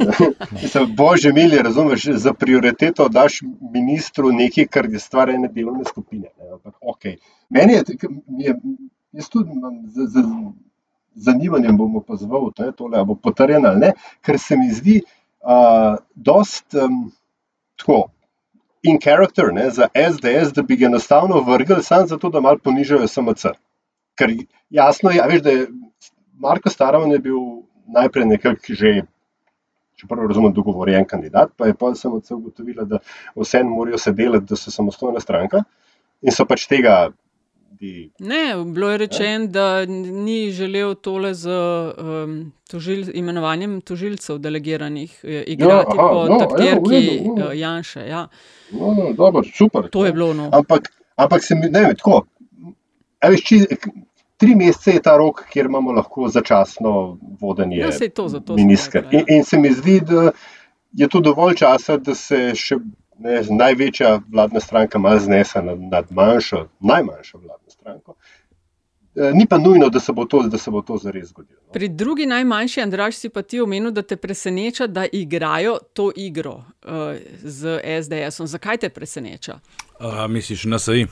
[0.52, 3.42] Mislim, Bože, mili, razumeš, za prioriteto daš
[3.74, 6.28] ministru nekaj, kar je stvar ene delovne skupine.
[6.40, 7.18] Ne, ampak, okay.
[7.50, 7.84] Meni je,
[8.38, 8.56] je,
[9.12, 10.24] jaz tudi imam z, z
[11.16, 15.02] zanimanjem bom opazoval, to je tole, ali bo potrjeno ali ne, ker se mi zdi
[15.02, 17.12] uh, dost um,
[17.76, 18.08] tako.
[18.84, 23.08] In character ne, za SDS, da bi ga enostavno vrgli, samo zato, da malo ponižajo
[23.08, 23.54] SMC.
[24.18, 24.34] Ker
[24.70, 25.68] jasno je, a veš, da je
[26.42, 27.38] Marko Starovan je bil
[27.88, 29.02] najprej nekako že
[30.02, 33.00] čeprav razumem, dogovorjen kandidat, pa je pa SMC ugotovila, da
[33.36, 35.64] vseeno morajo se delati, da so samostojna stranka
[36.22, 37.12] in so pač tega.
[37.82, 42.36] Bi, Ne, bilo je rečeno, da ni želel tole z um,
[42.70, 47.52] tožil, imenovanjem tožilcev delegiranih eh, igrati aha, po no, taktirki evo, no.
[47.52, 48.06] eh, Janše.
[48.08, 48.28] Ja.
[48.72, 49.90] no, no, dobro, super.
[49.90, 50.50] To je bilo no.
[50.54, 52.22] Ampak, ampak se mi, ne tako.
[53.20, 53.66] a Veš, či,
[54.42, 59.02] tri mesece je ta rok, kjer imamo lahko začasno vodenje Ja, to, zato sem ministra.
[59.02, 59.26] rekla, ja.
[59.30, 60.32] In, in se mi zdi, da
[60.94, 62.80] je to dovolj časa, da se še
[63.22, 68.16] ne, največja vladna stranka malo znese nad, nad manjšo, najmanjšo vladno stranko.
[68.18, 68.41] Eh,
[69.16, 71.60] Ni pa nujno, da se bo to, da se bo to zares zgodilo.
[71.74, 76.54] Pri drugi najmanjši, Andraš, si pa ti omenil, da te preseneča, da igrajo to igro
[76.54, 76.64] uh,
[77.44, 78.48] z SDS-om.
[78.48, 79.60] Zakaj te preseneča?
[80.00, 81.06] Uh, misliš, NSI?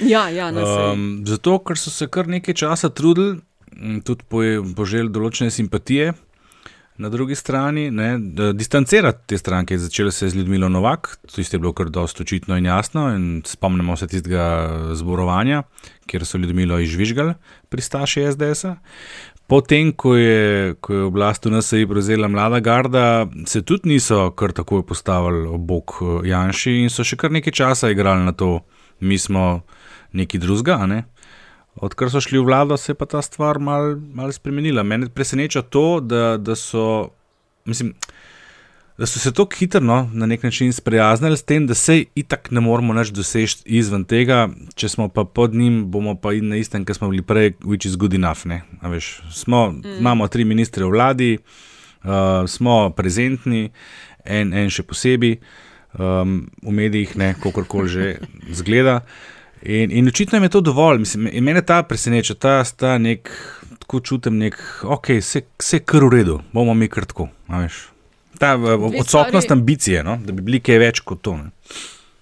[0.00, 0.92] Ja, ja, NSI.
[0.92, 3.40] Um, zato, ker so se kar nekaj časa trudili,
[3.72, 6.12] m, tudi poje- poželi določene simpatije.
[6.96, 11.42] Na drugi strani, ne, da distancirati te stranke, začelo se je z Ljudmilo Novak, to
[11.42, 13.08] je bilo kar dosto očitno in jasno.
[13.16, 15.62] In spomnimo se tistega zborovanja,
[16.06, 17.34] kjer so Ljudmilo izžvižgali
[17.68, 18.76] pristaši SDS-a.
[19.46, 24.54] Potem, ko je, ko je oblast v NSA prevzela mlada garda, se tudi niso kar
[24.56, 28.62] takoj postavili ob bok eh, Janši in so še kar nekaj časa igrali na to,
[29.00, 29.60] mi smo
[30.12, 30.78] neki drugega.
[30.88, 31.04] Ne?
[31.76, 34.82] Odkar so šli v vlado, se je pa ta stvar malo mal spremenila.
[34.82, 37.10] Mene preseneča to, da, da so.
[37.64, 38.33] Mislim, da
[38.98, 42.60] so se tako hitro no, na nek način sprijaznili s tem, da se itak ne
[42.60, 46.84] moramo več doseči izven tega, če smo pa pod njim, bomo pa in na istem,
[46.84, 48.46] kar smo bili prej, which is good enough.
[48.82, 49.98] Veš, smo, mm.
[49.98, 51.30] Imamo tri ministre v vladi,
[52.04, 53.70] uh, smo prezentni,
[54.24, 55.40] en, en še posebej
[55.98, 58.12] um, v medijih, ne kako koli že
[58.60, 59.00] zgleda.
[59.64, 63.30] In, in očitno je to dovolj, mislim, mene ta preseneča, ta sta nek,
[63.80, 67.93] tako čutim, nek, ok, vse je kar v redu, bomo mi kar tako, veš.
[68.38, 69.60] Ta odsotnost stvari...
[69.60, 70.18] ambicije, no?
[70.24, 71.36] da bi bili kaj več kot to.
[71.36, 71.50] Ne?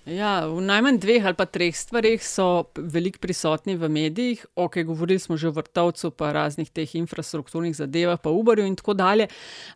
[0.03, 4.41] Ja, v najmanj dveh ali pa treh stvarih so veliko prisotni v medijih.
[4.59, 8.99] Ok, govorili smo že o vrtovcu, pa raznih teh infrastrukturnih zadevah, pa Uberju in tako
[8.99, 9.29] dalje.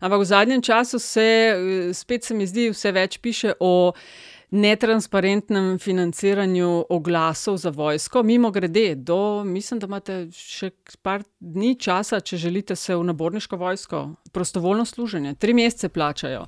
[0.03, 1.27] Ampak v zadnjem času se
[1.93, 3.93] spet se mi zdi, vse več piše o
[4.49, 8.23] netransparentnem financiranju oglasov za vojsko.
[8.23, 10.69] Mimo grede, do, mislim, da imate še
[11.01, 15.35] par dni časa, če želite se v naborniško vojsko, prostovoljno služenje.
[15.35, 16.45] Tri mesece plačajo,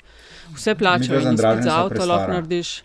[0.56, 2.84] vse plačajo, in za avto lahko narediš.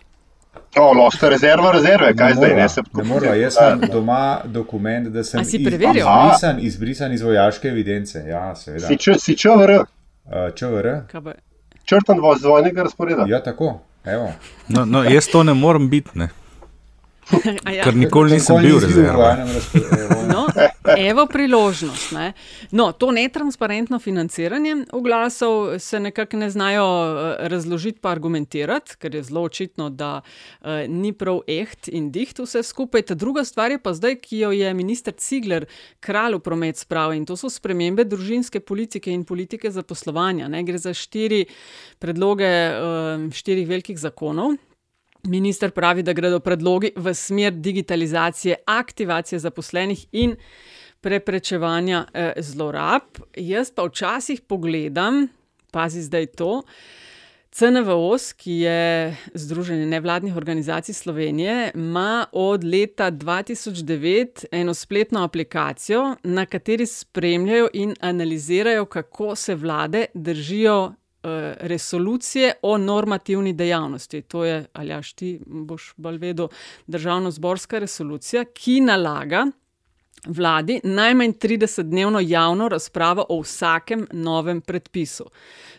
[0.79, 2.55] O, loste rezerva, rezerve, kaj ne zdaj?
[2.55, 8.23] Ne, se ne mora, jaz imam doma dokument, da sem izbrisan, izbrisan iz vojaške evidence.
[8.27, 9.79] Ja, si, č, si ČVR?
[9.79, 10.89] Uh, ČVR?
[11.85, 13.27] Črtan voz vojnega razporeda.
[13.29, 13.79] Ja, tako.
[14.67, 16.09] No, no, jaz to ne morem biti.
[16.13, 16.29] Ne.
[17.77, 17.83] ja.
[17.83, 19.47] Ker nikoli nisem bil rezerviran.
[20.29, 20.47] No,
[20.97, 22.11] evo priložnost.
[22.11, 22.33] Ne.
[22.71, 29.23] No, to netransparentno financiranje oglasov se nekako ne znajo eh, razložiti, pa argumentirati, ker je
[29.23, 33.01] zelo očitno, da uh, ni prav eht in diht vse skupaj.
[33.01, 35.65] Ta druga stvar je pa zdaj, ki jo je minister Cigler
[35.99, 40.47] kralj v promet spravil in to so spremembe družinske politike in politike zaposlovanja.
[40.47, 40.63] Ne.
[40.63, 41.45] Gre za štiri
[41.99, 44.57] predloge uh, štirih velikih zakonov.
[45.27, 50.35] Minister pravi, da gredo predlogi v smer digitalizacije, aktivacije zaposlenih in
[51.05, 53.21] preprečevanja eh, zlorab.
[53.37, 55.27] Jaz pa včasih pogledam,
[55.71, 56.63] pazi zdaj to.
[57.55, 66.45] CNVOS, ki je Združenje nevladnih organizacij Slovenije, ima od leta 2009 eno spletno aplikacijo, na
[66.45, 70.93] kateri spremljajo in analizirajo, kako se vlade držijo
[71.25, 74.21] Eh, resolucije o normativni dejavnosti.
[74.21, 76.47] To je, ali ja, ti boš bolj vedel,
[76.87, 79.45] državno-zborska resolucija, ki nalaga
[80.27, 85.25] vladi najmanj 30-dnevno javno razpravo o vsakem novem predpisu.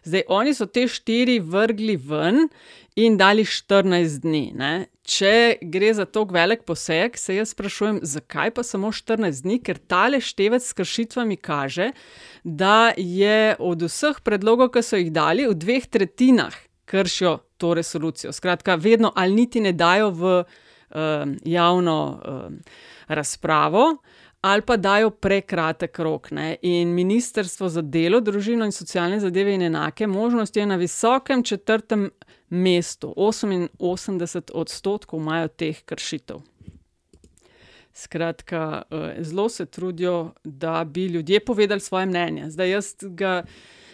[0.04, 2.48] Zdaj, oni so te štiri vrgli ven
[2.96, 4.44] in dali 14 dni.
[4.56, 4.86] Ne?
[5.02, 9.78] Če gre za tako velik poseg, se jaz sprašujem, zakaj pa samo 14 dni, ker
[9.78, 11.90] tale števec s kršitvami kaže,
[12.42, 16.56] da je od vseh predlogov, ki so jih dali, v dveh tretjinah
[16.86, 18.32] kršijo to resolucijo.
[18.32, 22.58] Skratka, vedno ali niti ne dajo v um, javno um,
[23.08, 23.96] razpravo.
[24.46, 26.30] Ali pa dajo prekratek rok.
[26.30, 26.56] Ne?
[26.62, 32.10] In Ministrstvo za delo, družino in socialne zadeve in enake možnosti je na visokem četrtem
[32.48, 36.38] mestu, 88 odstotkov imajo teh kršitev.
[37.92, 42.50] Skratka, eh, zelo se trudijo, da bi ljudje povedali svoje mnenje.
[42.50, 43.42] Zdaj, jaz ga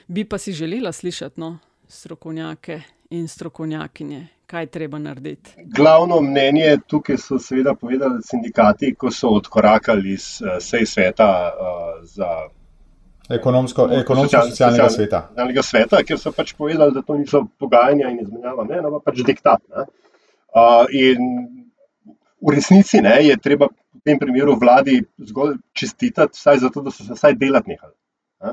[0.06, 5.54] bi pa si želela slišati, no, strokovnjake in strokovnjakinje, kaj treba narediti.
[5.76, 12.02] Glavno mnenje tukaj so seveda povedali sindikati, ko so odkorakali iz uh, sej sveta uh,
[12.04, 12.28] za
[13.30, 15.20] ekonomsko-socialnega sveta.
[15.62, 16.02] sveta.
[16.04, 19.62] Ker so pač povedali, da to niso pogajanja in izmenjava, ne, no pač diktat.
[19.72, 19.86] Ne.
[20.52, 21.32] Uh, in
[22.42, 24.98] v resnici ne, je treba v tem primeru vladi
[25.30, 27.96] zgolj čestitati, vsaj zato, da so se vsaj delati nehali.
[28.44, 28.52] Ne.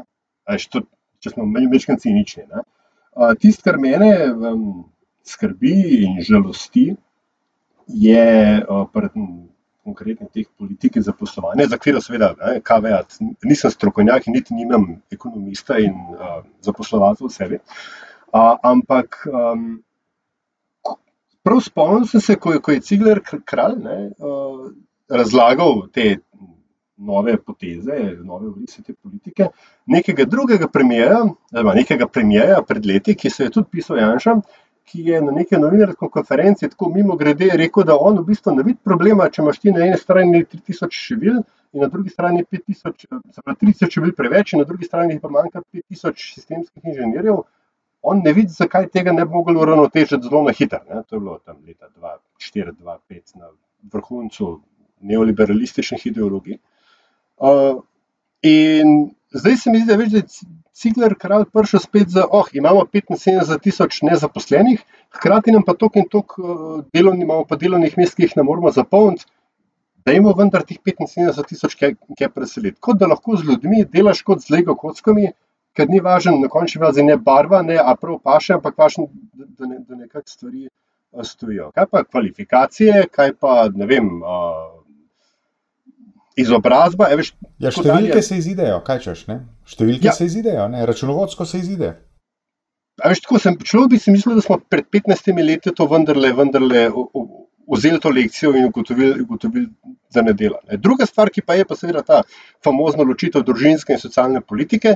[0.72, 0.84] To,
[1.20, 2.48] če smo večkrat cinični.
[2.48, 4.64] Uh, Tisto, kar mene um,
[5.26, 6.94] skrbi in žalosti,
[7.88, 8.26] je
[8.94, 9.16] pred,
[9.90, 13.02] konkretne teh politik za poslovanje, za katero seveda KVA,
[13.44, 17.60] nisem strokovnjak in niti nimam ekonomista in uh, zaposlovalcev v sebi.
[18.30, 19.80] Uh, ampak um,
[21.44, 24.70] prav spomnim se, ko, ko je Cigler kralj ne, uh,
[25.10, 26.20] razlagal te
[27.00, 27.96] nove poteze,
[28.28, 29.48] nove vrise te politike,
[29.88, 31.22] nekega drugega premijeja,
[31.74, 34.36] nekega premijeja pred leti, ki se je tudi pisal Janša,
[34.90, 38.64] ki je na neki novinarski konferenci tako mimo grede rekel, da on v bistvu ne
[38.66, 41.38] vidi problema, če imaš ti na eni strani 3000 šivil
[41.74, 45.30] in na drugi strani 5000, se pravi 3000 šivil preveč in na drugi strani pa
[45.30, 47.44] manjka 5000 sistemskih inženirjev.
[48.02, 50.80] On ne vidi, zakaj tega ne bi mogli uravnotežiti zelo na hitro.
[50.88, 51.90] To je bilo tam leta
[52.40, 53.52] 2004-2005 na
[53.94, 54.62] vrhuncu
[55.00, 56.58] neoliberalističnih ideologij.
[57.38, 57.84] Uh,
[58.42, 60.24] in zdaj se mi zdi, da je da je
[60.80, 64.84] Cigler kralj prišel spet za, oh, imamo 75 tisoč nezaposlenih,
[65.18, 66.38] hkrati nam pa tok in tok
[66.94, 69.26] delovnih, imamo pa delovnih mest, ki jih ne moramo zapolniti.
[70.08, 72.80] Dajmo vendar teh 75 tisoč kaj preseliti.
[72.80, 75.34] Kot da lahko z ljudmi delaš kot z lego kockami,
[75.76, 79.46] ker ni važen, na končni fazi ne barva, ne a prav paše, ampak važno, da,
[79.46, 80.70] da, ne, da nekako stvari
[81.24, 81.72] stojijo.
[81.76, 84.12] Kaj pa kvalifikacije, kaj pa ne vem.
[84.24, 84.79] Uh,
[86.40, 89.26] Izobrazba, veš, ja, številke se izidejo, kaj češ?
[89.32, 89.42] Ne?
[89.68, 90.16] Številke ja.
[90.16, 90.86] se izidejo, ne?
[90.88, 91.94] računovodsko se izide.
[93.00, 96.88] Veš, sem, človek bi si mislil, da smo pred 15 leti to vendarle, vendarle
[97.70, 99.70] vzeli to lekcijo in ugotovili, ugotovili
[100.14, 100.60] da ne dela.
[100.70, 100.78] Ne?
[100.78, 102.22] Druga stvar, ki pa je pa seveda ta
[102.66, 104.96] famozna ločitev družinske in socialne politike,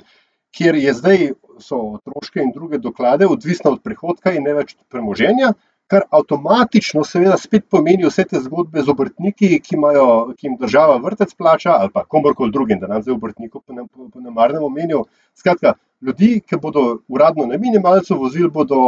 [0.53, 1.27] kjer je zdaj
[1.62, 5.53] so otroške in druge doklade odvisne od prihodka in ne več od premoženja
[5.87, 10.05] kar avtomatično, seveda, spet pomeni vse te zgodbe z obrtniki, ki, imajo,
[10.37, 14.63] ki jim država vrtec plača, ali pa komorkoli drugim, da nam zdaj obrtnikov po, nemarnem
[14.63, 15.03] omenijo.
[15.37, 18.79] Skratka, ljudi, ki bodo uradno na minimalcu vozili, bodo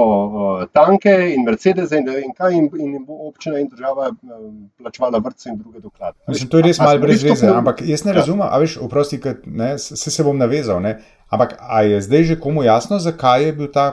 [0.73, 5.21] tanke in Mercedese in, in kaj jim, in jim bo občina in država uh, plačevala
[5.23, 6.17] vrtce in druge doklade.
[6.27, 8.17] Mislim, to je res malo brez veze, ampak jaz ne ja.
[8.19, 10.97] razumem, a veš, oprosti, ne, se, se bom navezal, ne,
[11.29, 13.87] ampak a je zdaj že komu jasno, zakaj je bil ta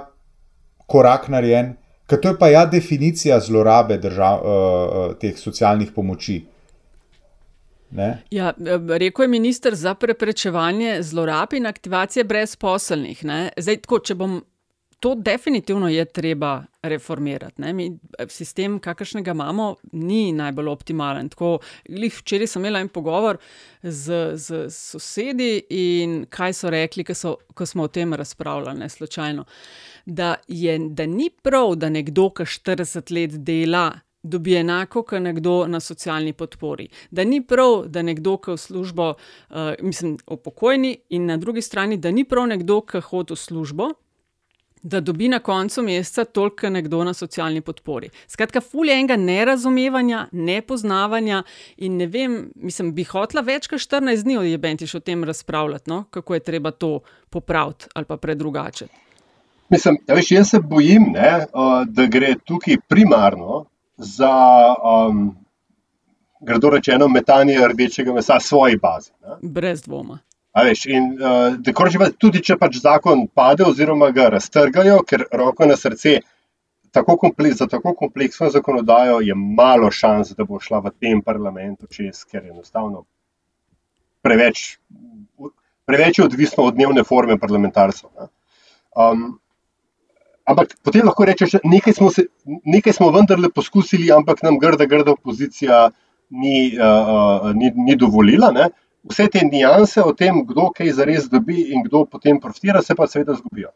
[0.86, 1.76] korak narejen?
[2.12, 6.42] Ker to je pa ja definicija zlorabe držav, uh, teh socialnih pomoči.
[8.30, 8.52] Ja,
[8.98, 13.24] rekel je minister za preprečevanje zlorab in aktivacije brezposelnih.
[13.24, 13.40] Ne?
[13.56, 14.42] Zdaj, tako, če bom
[15.02, 17.72] to definitivno je treba reformirati.
[17.72, 17.98] Mi,
[18.28, 21.28] sistem, kakršnega imamo, ni najbolj optimalen.
[21.28, 23.40] Tako, včeraj sem imela en pogovor
[23.82, 28.88] z, z sosedi in kaj so rekli, ko, so, ko smo o tem razpravljali, ne
[28.88, 29.44] slučajno.
[30.06, 33.90] Da, je, da ni prav, da nekdo, ki 40 let dela,
[34.22, 36.88] dobi enako, kot nekdo na socialni podpori.
[37.10, 41.96] Da ni prav, da nekdo, ki v službo, uh, mislim, upokojeni, in na drugi strani,
[41.96, 43.90] da ni prav nekdo, ki hodi v službo,
[44.82, 48.10] da dobi na koncu meseca toliko nekdo na socialni podpori.
[48.28, 51.42] Skratka, fulje enega nerazumevanja, nepoznavanja
[51.76, 56.04] in ne vem, mislim, bi hotla več kot 14 dni odjebentiš o tem razpravljati, no?
[56.10, 58.90] kako je treba to popraviti ali pa predrugačiti.
[59.72, 61.46] Mislim, ja, veš, jaz se bojim, ne,
[61.88, 63.64] da gre tukaj primarno
[63.96, 64.32] za,
[64.84, 65.22] um,
[66.40, 69.10] grdo rečeno, metanje rdečega mesa svoji bazi.
[69.22, 69.38] Ne.
[69.42, 70.18] Brez dvoma.
[70.64, 76.18] Veš, in, uh, tudi če pač zakon pade, oziroma ga raztrgajo, ker roko na srce,
[76.92, 82.24] tako za tako kompleksno zakonodajo je malo šans, da bo šla v tem parlamentu čez,
[82.24, 83.04] ker je enostavno
[84.22, 84.78] preveč,
[85.86, 88.10] preveč je odvisno od dnevne forme parlamentarcev.
[88.96, 89.40] Um,
[90.48, 92.26] ampak potem lahko rečeš, nekaj smo, se,
[92.64, 95.88] nekaj smo vendarle poskusili, ampak nam grda, grda opozicija
[96.30, 98.50] ni, uh, ni, ni dovolila.
[98.52, 98.70] Ne?
[99.10, 103.06] vse te nijanse o tem, kdo kaj zares dobi in kdo potem profitira, se pa
[103.06, 103.72] seveda zgubijo.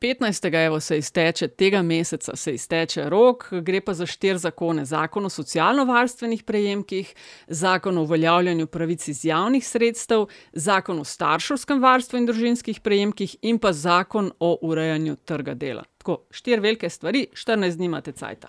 [0.00, 0.64] 15.
[0.66, 5.28] Evo se izteče tega meseca, se izteče rok, gre pa za štiri zakone: zakon o
[5.28, 7.14] socialno-varstvenih prejemkih,
[7.48, 13.58] zakon o uveljavljanju pravic iz javnih sredstev, zakon o starševskem varstvu in družinskih prejemkih in
[13.58, 15.84] pa zakon o urejanju trga dela.
[15.98, 18.46] Tako, štiri velike stvari, 14 dni imate cajt.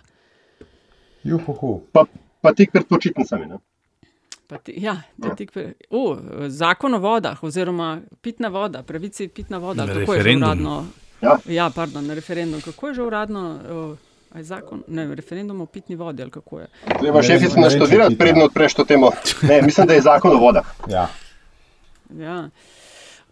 [1.24, 1.82] Juhu.
[1.92, 2.06] Pa,
[2.42, 3.46] pa tik pred počitnicami.
[4.64, 4.96] Ti, ja,
[5.38, 5.52] tik,
[5.90, 9.86] uh, zakon o vodah, oziroma pitna voda, pravici pitna voda.
[9.88, 10.86] Kako je uradno?
[11.22, 11.38] Ja.
[11.46, 12.62] ja, pardon, na referendum.
[12.62, 13.42] Kako je že uradno?
[13.52, 13.98] Uh,
[14.42, 16.26] zakon, ne, referendum o pitni vodi.
[17.00, 19.12] Treba še enkrat naštudirati, predno odpreš to temo.
[19.42, 20.68] Ne, mislim, da je zakon o vodah.
[20.90, 21.08] Ja.
[22.20, 22.38] ja.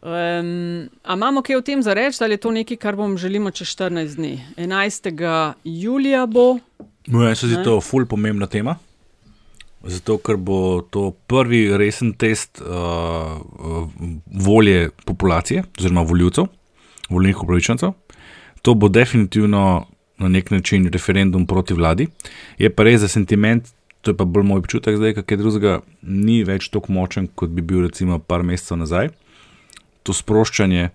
[0.02, 3.52] Um, a imamo kaj o tem za reči, ali je to nekaj, kar bom želimo
[3.52, 4.34] čez 14 dni?
[4.58, 5.54] 11.
[5.64, 6.58] julija bo.
[7.08, 8.78] Moj se zdi to ful pomembna tema.
[9.88, 13.38] Zato, ker bo to prvi resen test uh,
[14.46, 16.50] volje populacije, oziroma voljivcev,
[17.10, 17.94] volilnih upravičencev.
[18.62, 19.86] To bo definitivno
[20.18, 22.08] na nek način referendum proti vladi.
[22.58, 23.68] Je pa res za sentiment,
[24.02, 27.62] to je pa bolj moj občutek zdaj, kaj drugega, ni več tako močen, kot bi
[27.62, 29.12] bil recimo par mesecev nazaj.
[30.04, 30.90] To sproščanje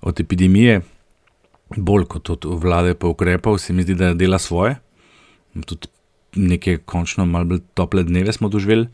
[0.00, 0.80] od epidemije,
[1.76, 4.78] bolj kot od vlade pa ukrepov, se mi zdi, da dela svoje.
[5.66, 5.90] Tudi
[6.36, 8.88] neke končno malo bolj tople dneve smo doživeli.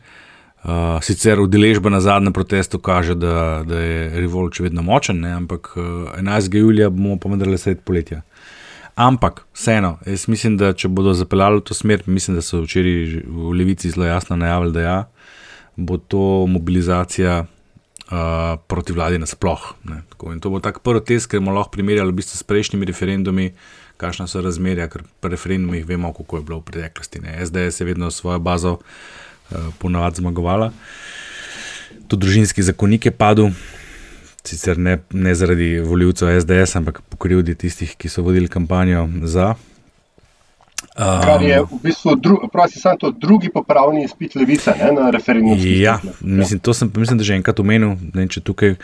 [0.65, 5.35] Uh, sicer udeležba na zadnjem protestu kaže, da, da je revoluč vedno močen, ne?
[5.37, 5.83] ampak uh,
[6.17, 6.55] 11.
[6.57, 8.23] julija bomo pa vendarle sred poletja.
[8.95, 13.21] Ampak, vseeno, jaz mislim, da če bodo zapeljali v to smer, mislim, da so včeraj
[13.27, 14.97] v Levici zelo jasno najavili, da ja,
[15.75, 18.17] bo to mobilizacija uh,
[18.67, 20.01] proti vladi nasplošno.
[20.33, 23.51] In to bo tak prvi test, ker bomo lahko primerjali v bistvu s prejšnjimi referendumi
[24.01, 27.21] kakšna so razmerja, ker pri referendumih vemo, kako je bilo v preteklosti.
[27.21, 27.37] Ne.
[27.45, 28.79] SDS je vedno svojo bazo
[29.79, 30.71] ponavadi zmagovala.
[32.07, 33.49] Tudi družinski zakonik je padel,
[34.45, 39.55] sicer ne, ne zaradi voljivcev SDS, ampak po krivdi tistih, ki so vodili kampanjo za.
[40.95, 45.57] Um, Kar je v bistvu dru, prosi, to, drugi popravni izpit levice ne, na referendumu.
[45.59, 48.77] Ja, mislim, to sem mislim, že enkrat omenil, ne, tukaj,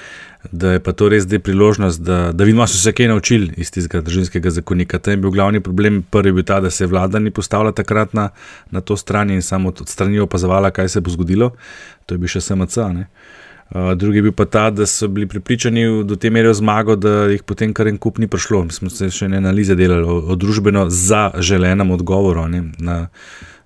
[0.51, 3.53] da je pa to res zdaj priložnost, da, da vidimo, da so se kaj naučili
[3.55, 4.99] iz tistega državnega zakonika.
[4.99, 8.29] Tam je bil glavni problem, prvi bil ta, da se vlada ni postavila takrat na,
[8.71, 11.53] na to stran in samo od strani opazovala, kaj se bo zgodilo.
[12.05, 12.77] To je bil še SMC.
[12.91, 13.07] Ne.
[13.71, 16.95] Uh, drugi je bil pa ta, da so bili pripričani do te mere v zmago,
[16.99, 18.65] da jih potem kar en kup ni prišlo.
[18.67, 22.43] Mi smo se še ne analize delali o, o družbeno zaželenem odgovoru.
[22.51, 22.97] Na,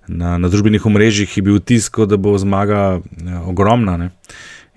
[0.06, 3.96] na, na družbenih omrežjih je bil tisk, da bo zmaga ja, ogromna.
[3.98, 4.12] Ne?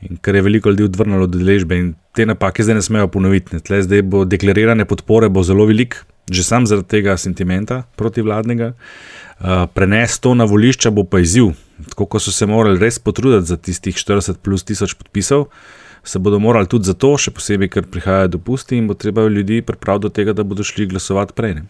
[0.01, 3.61] In ker je veliko ljudi odvrnilo od deležbe in te napake zdaj ne smejo ponoviti.
[3.61, 5.99] Tle zdaj bo deklarirane podpore bo zelo velik,
[6.31, 8.73] že sam zaradi tega sentimenta protivladnega.
[9.39, 11.53] Uh, Prenes to na volišča bo pa izziv
[11.87, 15.47] tako kot so se morali res potruditi za tistih 40 plus tisoč podpisov,
[16.03, 19.61] se bodo morali tudi za to, še posebej, ker prihajajo dopusti in bo treba ljudi
[19.61, 21.55] pripraviti do tega, da bodo šli glasovati prej.
[21.59, 21.67] Ne?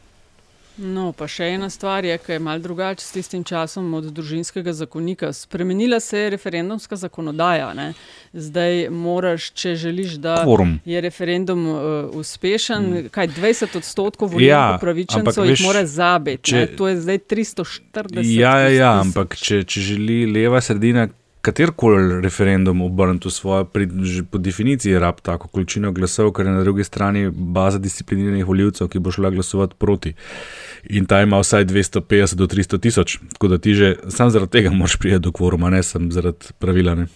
[0.80, 4.72] No, pa še ena stvar je, ki je malce drugačna s tistim časom od družinskega
[4.74, 5.34] zakonika.
[5.36, 7.74] Spremenila se je referendumska zakonodaja.
[7.76, 7.90] Ne?
[8.34, 10.78] Zdaj moraš, če želiš, da Kvorum.
[10.86, 11.82] je referendum uh,
[12.16, 13.12] uspešen, mm.
[13.12, 16.66] kaj 20 odstotkov volilnih ja, upravičencev jih mora zabiti.
[16.80, 18.24] To je zdaj 340.
[18.24, 21.10] Ja, ja, ja ampak če, če želi leva sredina.
[21.40, 23.86] Katerkoli referendum obrniti v svojo, pri,
[24.28, 29.00] po definiciji, rab tako količino glasov, ker je na drugi strani baza discipliniranih voljivcev, ki
[29.00, 30.12] bo šla glasovati proti.
[30.12, 33.18] Uh, in ta ima vsaj 250 do 300 tisoč.
[33.34, 36.96] Tako da ti že sam zaradi tega moraš priti do kvoruma, ne samo zaradi pravila.
[36.96, 37.08] Ne.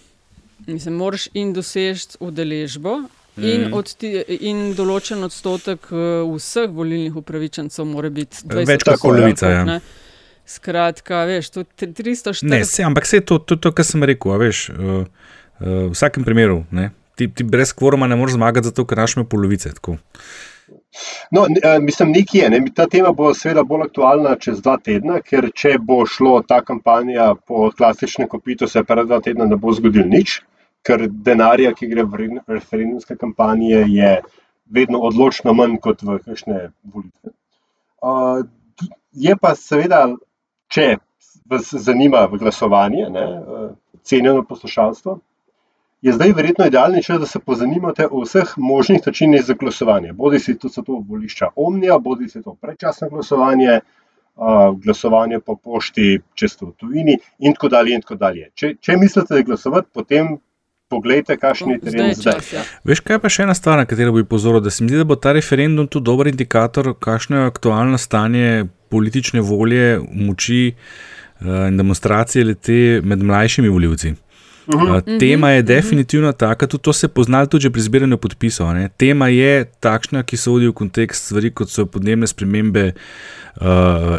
[0.66, 3.02] Mislim, moraš in doseči udeležbo.
[3.36, 3.82] In, mm.
[3.98, 4.12] ti,
[4.46, 9.50] in določen odstotek uh, vseh volilnih upravičencev mora biti 20 več kot polovica.
[9.50, 9.78] Ja.
[10.46, 12.46] Skratka, veš, to je 340.
[12.46, 16.22] Ne, se, ampak vse to, to, to, kar sem rekel, veš, uh, uh, v vsakem
[16.22, 19.74] primeru, ne, ti, ti brez kvoruma ne moreš zmagati, zato ker imaš polovice.
[19.80, 19.96] Tako.
[21.30, 22.50] No, eh, mislim, nekje je.
[22.50, 22.60] Ne?
[22.74, 27.34] Ta tema bo seveda bolj aktualna čez dva tedna, ker če bo šlo ta kampanja
[27.46, 30.40] po klasičnem kopitu, se pred dva tedna ne bo zgodil nič,
[30.86, 34.12] ker denarja, ki gre v referendumske kampanje, je
[34.74, 37.34] vedno odločno manj kot v kakšne volitve.
[38.04, 38.44] Uh,
[39.12, 40.06] je pa seveda,
[40.72, 40.96] če
[41.50, 43.70] vas zanima glasovanje, ne, uh,
[44.04, 45.18] cenjeno poslušalstvo
[46.04, 50.12] je zdaj verjetno idealni čas, da se pozanimate o vseh možnih načinih za glasovanje.
[50.12, 53.78] Bodi si to, to volišča Omnija, bodi si to predčasno glasovanje,
[54.36, 57.94] uh, glasovanje po pošti, če ste v tujini in tako dalje.
[57.94, 58.50] In tako dalje.
[58.54, 60.36] Če, če mislite, da je glasovati, potem.
[60.92, 62.34] Poglejte, kakšen je teren zdaj.
[62.36, 62.62] Čas, ja.
[62.84, 65.06] Veš, kaj pa še ena stvar, na katero bi pozoril, da se mi zdi, da
[65.08, 70.60] bo ta referendum tudi dober indikator, kakšno je aktualno stanje politične volje, moči
[71.40, 74.12] in demonstracije lete med mlajšimi voljivci.
[74.66, 75.14] Uh -huh.
[75.14, 75.66] uh, tema je uh -huh.
[75.66, 78.74] definitivno taka, tudi to se pozna tudi pri zbiranju podpisov.
[78.74, 78.88] Ne?
[78.96, 82.92] Tema je takšna, ki se vodi v kontekst stvari, kot so podnebne spremembe,
[83.60, 83.66] uh,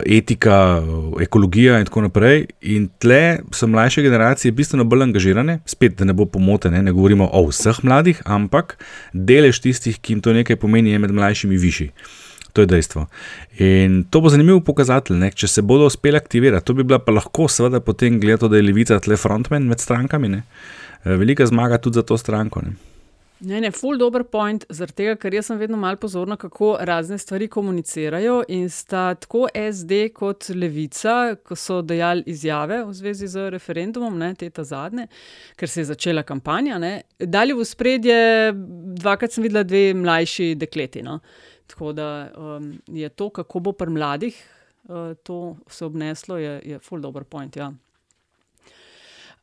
[0.06, 0.84] etika,
[1.22, 2.46] ekologija in tako naprej.
[2.62, 6.92] In tle so mlajše generacije bistveno bolj angažirane, spet da ne bo pomote, ne, ne
[6.92, 8.78] govorimo o vseh mladih, ampak
[9.14, 11.92] delež tistih, ki jim to nekaj pomeni, je med mlajšimi višji.
[12.56, 13.02] To je dejstvo.
[13.60, 15.28] In to bo zanimivo pokazatelj, ne?
[15.36, 16.64] če se bodo uspeli aktivirati.
[16.70, 20.32] To bi bila pa lahko, seveda, potem gledati, da je levica tle frontmen med strankami.
[20.32, 20.44] Ne?
[21.04, 22.64] Eh, velika zmaga tudi za to stranko.
[22.64, 22.78] Ne?
[23.40, 27.18] Ne, ne, full dobro point, zaradi tega, ker jaz sem vedno malo pozorna, kako razne
[27.20, 28.38] stvari komunicirajo.
[28.56, 34.32] In sta tako SD kot Levica, ko so dejali izjave v zvezi z referendumom, ne,
[34.40, 35.10] te ta zadnje,
[35.60, 38.18] ker se je začela kampanja, ne, dali v spredje,
[39.04, 41.04] dvakrat sem videla dve mlajši dekleti.
[41.04, 41.20] No.
[41.68, 44.38] Tako da um, je to, kako bo pri mladih
[44.84, 47.56] uh, to se obneslo, je, je full dobro point.
[47.56, 47.68] Ja.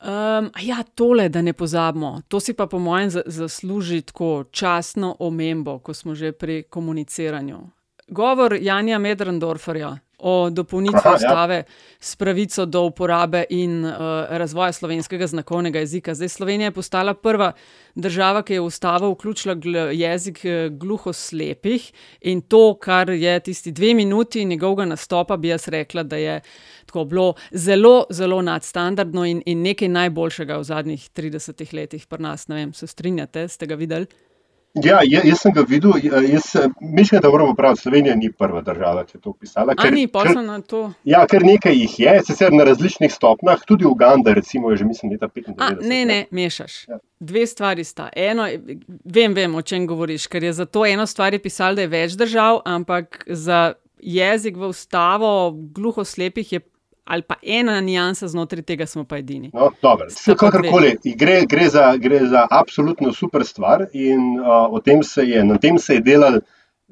[0.03, 5.79] Um, ja, tole, da ne pozabimo, to si pa po mojem zasluži tako časno omembo,
[5.79, 7.59] ko smo že pri komuniciranju.
[8.09, 11.16] Govor Janja Medrendorferja o dopolnitvi Aha, ja.
[11.16, 11.64] ustave ja.
[12.01, 13.93] s pravico do uporabe in uh,
[14.31, 16.14] razvoja slovenskega znakovnega jezika.
[16.14, 17.53] Zdaj Slovenija je postala prva
[17.95, 23.73] država, ki je v ustavo vključila gl jezik eh, gluhoslepih in to, kar je tisti
[23.73, 26.41] dve minuti njegovega nastopa, bi jaz rekla, da je
[26.87, 32.49] tako bilo zelo, zelo nadstandardno in, in nekaj najboljšega v zadnjih 30 letih pri nas.
[32.49, 34.07] Ne vem, se strinjate, ste ga videli?
[34.75, 35.93] Ja, jaz sem ga videl.
[36.03, 36.43] Jaz
[36.81, 39.75] mislim, da moramo prav, Slovenija ni prva država, ki je to opisala.
[39.75, 40.93] Ker, ni posebno na to.
[41.05, 45.12] Ja, ker nekaj jih je, sicer na različnih stopnjah, tudi Uganda, recimo, je že mislim,
[45.12, 45.55] leta 95.
[45.59, 46.89] A, ne, ne, mešaš.
[46.89, 46.99] Ja.
[47.20, 48.09] Dve stvari sta.
[48.16, 48.49] Eno,
[49.05, 52.16] vem, vem, o čem govoriš, ker je za to eno stvar pisalo, da je več
[52.16, 56.61] držav, ampak za jezik v ustavo gluhoslepih je
[57.05, 59.50] ali pa ena nijansa znotraj tega, smo pa edini.
[59.55, 59.70] No,
[60.26, 65.78] Kakorkoli, gre, gre, za, gre za absolutno super stvar in uh, tem je, na tem
[65.78, 66.40] se je delal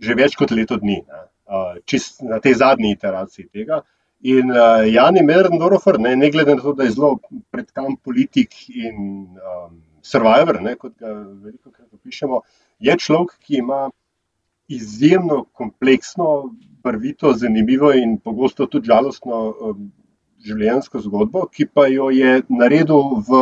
[0.01, 3.83] že več kot leto dni, uh, čist, na tej zadnji iteraciji tega.
[4.25, 7.19] In uh, Jani Merdendorfer, ne, ne glede na to, da je zelo
[7.53, 8.97] predkamp politik in
[9.37, 12.41] um, survivor, ne, kot ga veliko krat opišemo,
[12.81, 13.91] je človek, ki ima
[14.73, 16.31] izjemno kompleksno,
[16.83, 19.41] barvito, zanimivo in pogosto tudi žalostno
[20.47, 23.41] življenjsko zgodbo, ki pa jo je naredil v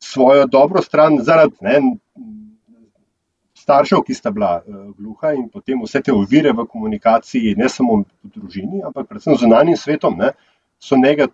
[0.00, 1.80] svojo dobro stran zaradi ne,
[3.60, 8.00] staršev, ki sta bila uh, gluha in potem vse te ovire v komunikaciji, ne samo
[8.02, 10.32] v družini, ampak predvsem zunanjim svetom, ne,
[10.80, 11.28] so njega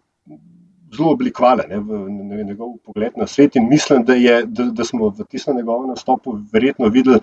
[0.97, 3.57] zelo oblikovale ne, v, njegov pogled na svet.
[3.57, 7.21] In mislim, da, je, da, da smo v tistem njegovem nastopu verjetno videli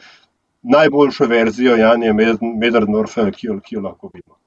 [0.63, 4.37] najboljšo verzijo Janja Medardnorfa, ki, ki jo lahko vidimo.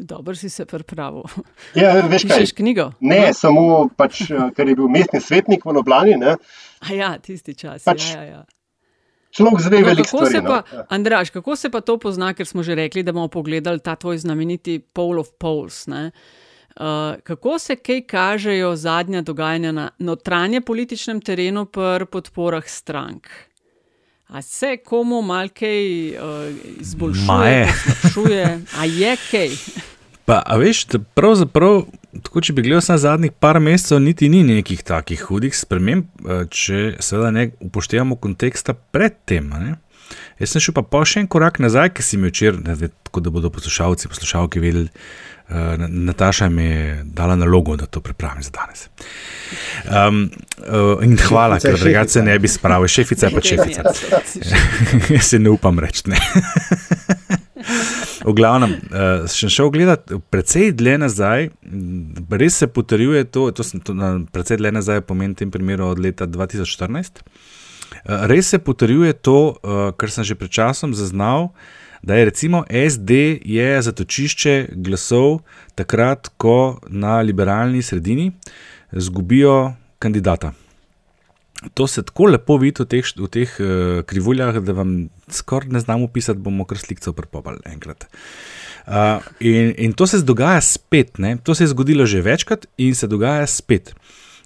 [0.00, 1.22] Dobro si se pripravil.
[1.74, 2.46] Ja, veš kaj?
[2.56, 2.92] knjigo?
[3.00, 3.32] Ne, no?
[3.34, 4.26] samo pač,
[4.56, 6.18] ker je bil mestni svetnik v Ljubljani.
[6.94, 7.84] Ja, tisti čas.
[7.84, 8.44] Pač, ja, ja, ja.
[9.34, 10.42] Človek zve no, veliko stvari.
[10.46, 10.84] Pa, no?
[10.94, 14.22] Andraš, kako se pa to pozna, ker smo že rekli, da bomo pogledali ta tvoj
[14.22, 15.86] znameniti Pole of Poles.
[15.88, 23.26] Uh, kako se kaj kažejo zadnja dogajanja na notranje političnem terenu pri podporah strank?
[24.26, 26.22] A se komu malo kaj uh,
[26.80, 27.68] izboljšuje,
[28.04, 29.48] izboljšuje, a je kaj?
[30.24, 31.82] Pa, a veš, pravzaprav,
[32.24, 36.46] tako če bi gledal na zadnjih par mesecev, niti ni nekih takih hudih sprememb, eh,
[36.48, 39.52] če seveda ne upoštevamo konteksta predtem.
[40.40, 43.32] Jaz sem šel pa, pa še en korak nazaj, ki si mi včeraj, tako da
[43.34, 44.88] bodo poslušalci, poslušalke vedeli.
[45.48, 45.56] Uh,
[45.88, 48.88] Nataša mi je dala nalogo, da to pripravim za danes.
[50.08, 53.82] Um, uh, in hvala, ker drugače ne bi spravil, šefica je pa šefica.
[55.10, 56.08] Jaz se ne upam reči.
[56.08, 56.16] Ne.
[58.24, 61.48] v glavnem, uh, sem šel gledati precej dlje nazaj,
[62.30, 65.90] res se potrjuje to, to sem to, na, precej dlje nazaj pomeni v tem primeru
[65.92, 67.20] od leta 2014.
[67.20, 71.52] Uh, res se potrjuje to, uh, kar sem že pred časom zaznal
[72.04, 73.10] da je recimo SD
[73.44, 75.38] je zatočišče glasov
[75.74, 78.32] takrat, ko na liberalni sredini
[78.92, 80.52] zgubijo kandidata.
[81.74, 85.80] To se tako lepo vidi v teh, v teh uh, krivuljah, da vam skoraj ne
[85.80, 88.04] znamo pisati, bomo kar slikce prepopali enkrat.
[88.84, 91.38] Uh, in, in to se dogaja spet, ne?
[91.42, 93.94] to se je zgodilo že večkrat in se dogaja spet.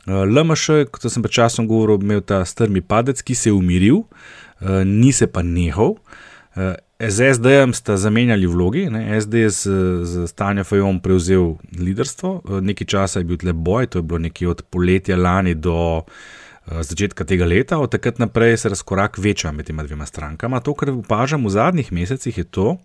[0.07, 4.05] Uh, LMŠ, kot sem pred časom govoril, imel ta strmi padec, ki se je umiril,
[4.05, 5.99] uh, ni se pa nehal.
[6.55, 9.21] Uh, Z SD-jem sta zamenjali vlogi, ne?
[9.21, 9.65] SD je z,
[10.03, 14.49] z Stanjo Fajom prevzel liderstvo, nekaj časa je bil tle boj, to je bilo nekje
[14.51, 19.71] od poletja lani do uh, začetka tega leta, od takrat naprej se razkorak veča med
[19.71, 20.59] tema dvema strankama.
[20.61, 22.77] To, kar opažam v zadnjih mesecih, je to,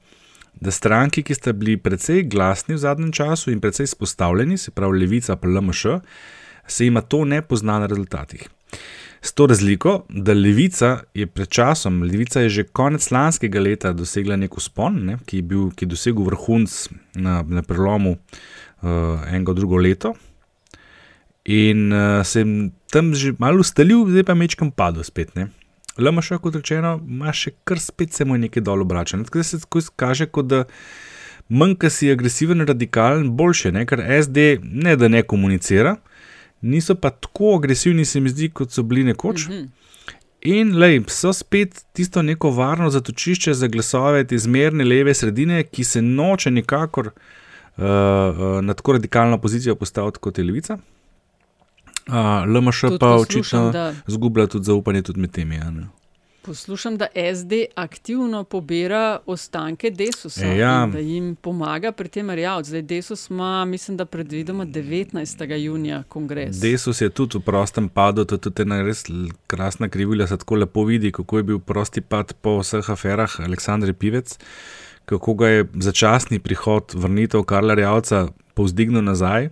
[0.61, 4.99] da stranki, ki sta bili precej glasni v zadnjem času in precej izpostavljeni, se pravi
[4.99, 5.85] Levica pa LMŠ,
[6.67, 8.45] se jima to ne pozna na rezultatih.
[9.23, 14.35] S to razliko, da Levica je pred časom, Levica je že konec lanskega leta dosegla
[14.35, 16.75] nek uspon, ne, ki, je bil, ki je dosegel vrhunc
[17.15, 20.11] na, na prelomu uh, enega drugo leto.
[21.45, 25.31] In uh, se je tam že malo ustalil, zdaj pa mečkam padel spet.
[25.39, 25.47] Ne.
[25.97, 29.23] LMŠ, kot rečeno, ima še kar spet se mu nekaj dol obrača.
[29.23, 30.65] Tako se tako kaže, kot da
[31.47, 35.95] manj, ki si agresiven, radikalen, boljše, ne, ker SD ne da ne komunicira
[36.63, 39.47] niso pa tako agresivni, se mi zdi, kot so bili nekoč.
[39.47, 39.67] Mm -hmm.
[40.41, 45.83] In lej, so spet tisto neko varno zatočišče za glasove te zmerne leve sredine, ki
[45.83, 47.83] se noče nikakor uh,
[48.61, 50.77] na tako radikalno pozicijo postaviti kot je levica.
[52.07, 52.15] Uh,
[52.47, 53.73] LMŠ pa očitno
[54.07, 55.55] zgublja tudi zaupanje tudi med temi.
[55.55, 55.71] Ja,
[56.45, 60.83] Poslušam, da SD aktivno pobira ostanke Desusa ja.
[60.83, 62.69] in da jim pomaga pri tem rjavcu.
[62.69, 65.55] Zdaj Desus ima, mislim, da predvidoma 19.
[65.55, 66.59] junija kongres.
[66.59, 69.05] Desus je tudi v prostem padu, to je tudi ena res
[69.47, 73.93] krasna krivulja, se tako lepo vidi, kako je bil prosti pad po vseh aferah Aleksandr
[73.93, 74.37] Pivec,
[75.05, 79.49] kako ga je začasni prihod vrnitev Karla Rjavca povzdignil nazaj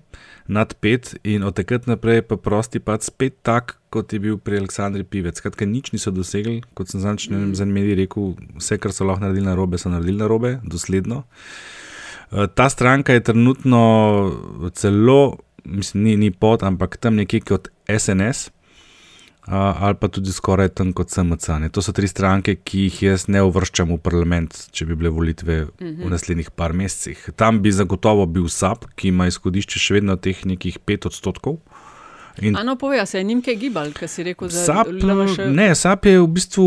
[0.52, 4.60] nad pet in od takrat naprej pa prosti pad spet tak, kot je bil pri
[4.60, 5.39] Aleksandru Pivec.
[5.39, 9.08] Skratka, nič niso dosegli, kot sem zanč, ne vem, za mediji rekel, vse, kar so
[9.08, 11.24] lahko naredili na robe, so naredili na robe, dosledno.
[12.32, 13.82] Eh, ta stranka je trenutno
[14.76, 18.52] celo, mislim, ni, ni pod, ampak tam nekje kot SNS
[19.48, 21.50] ali pa tudi skoraj tam kot SMC.
[21.60, 21.70] Ne.
[21.70, 25.66] To so tri stranke, ki jih jaz ne uvrščam v parlament, če bi bile volitve
[25.66, 25.96] mm -hmm.
[25.98, 26.10] v mhm.
[26.10, 27.30] naslednjih par mesecih.
[27.36, 31.58] Tam bi zagotovo bil SAP, ki ima izhodišče še vedno teh nekih pet odstotkov.
[32.41, 35.38] In ano, povej, se je njim kaj gibal, kaj si rekel za SAP, LMŠ?
[35.51, 36.65] ne, SAP je v bistvu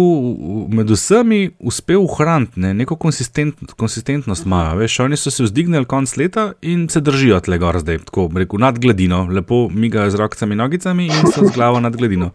[0.71, 4.47] med vsemi uspel ohraniti ne, neko konsistent, konsistentnost.
[4.47, 8.29] Imajo, veš, oni so se vzdignili konc leta in se držijo tle gor zdaj, tako
[8.35, 12.31] rekel, nad gladino, lepo migajo z rokami in nogicami in so z glavo nad gladino.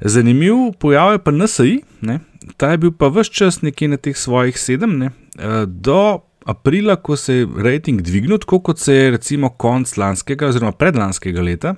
[0.00, 2.20] Zanimiv pojav je pa NSI, ne,
[2.56, 6.96] ta je bil pa vse čas nekje na teh svojih sedem, ne, eh, do aprila,
[6.96, 11.74] ko se je rating dvignil, tako kot se je recimo konc lanskega oziroma predlanskega leta.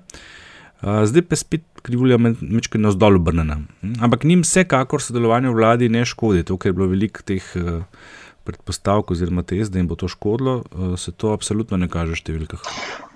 [0.82, 3.58] Uh, zdaj pa spet krivulja mečke na vzdolj obrnjena.
[4.00, 7.82] Ampak njim vsekakor sodelovanje v vladi ne škodi, to, ker je bilo veliko teh uh,
[8.44, 12.20] predpostavk oziroma tez, da jim bo to škodilo, uh, se to absolutno ne kaže v
[12.20, 12.68] številkah.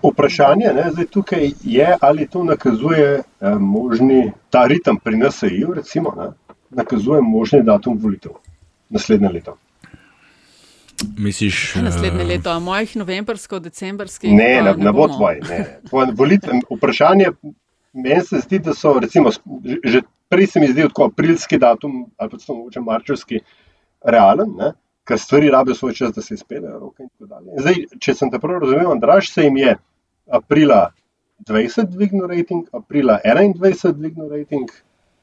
[0.05, 6.13] Vprašanje ne, zdaj tukaj je, ali to nakazuje eh, možni, ta ritem pri NSA-ju, recimo,
[6.15, 6.29] ne,
[6.71, 8.37] nakazuje možni datum volitev
[8.95, 9.57] naslednje leto.
[11.19, 14.33] Misliš, Naslednje leto, a mojih novembrsko, decembrskih.
[14.33, 15.41] Ne, pa ne, ne bo tvoj.
[15.49, 15.81] Ne.
[15.89, 17.27] Tvoj volitve, vprašanje,
[17.95, 19.31] meni se zdi, da so, recimo,
[19.85, 23.41] že- prej se mi zdi tako aprilski datum ali pa celo mogoče marčevski
[24.05, 24.73] realen, ne,
[25.05, 26.79] ker stvari rabijo svoj čas, da se izpeljejo.
[26.79, 27.47] roke in tako dalje.
[27.49, 29.77] In Zdaj, če sem te prav razumel, Andraš se jim je
[30.29, 30.91] aprila
[31.41, 34.69] 20 dvignil rating, aprila 21 dvignil rating.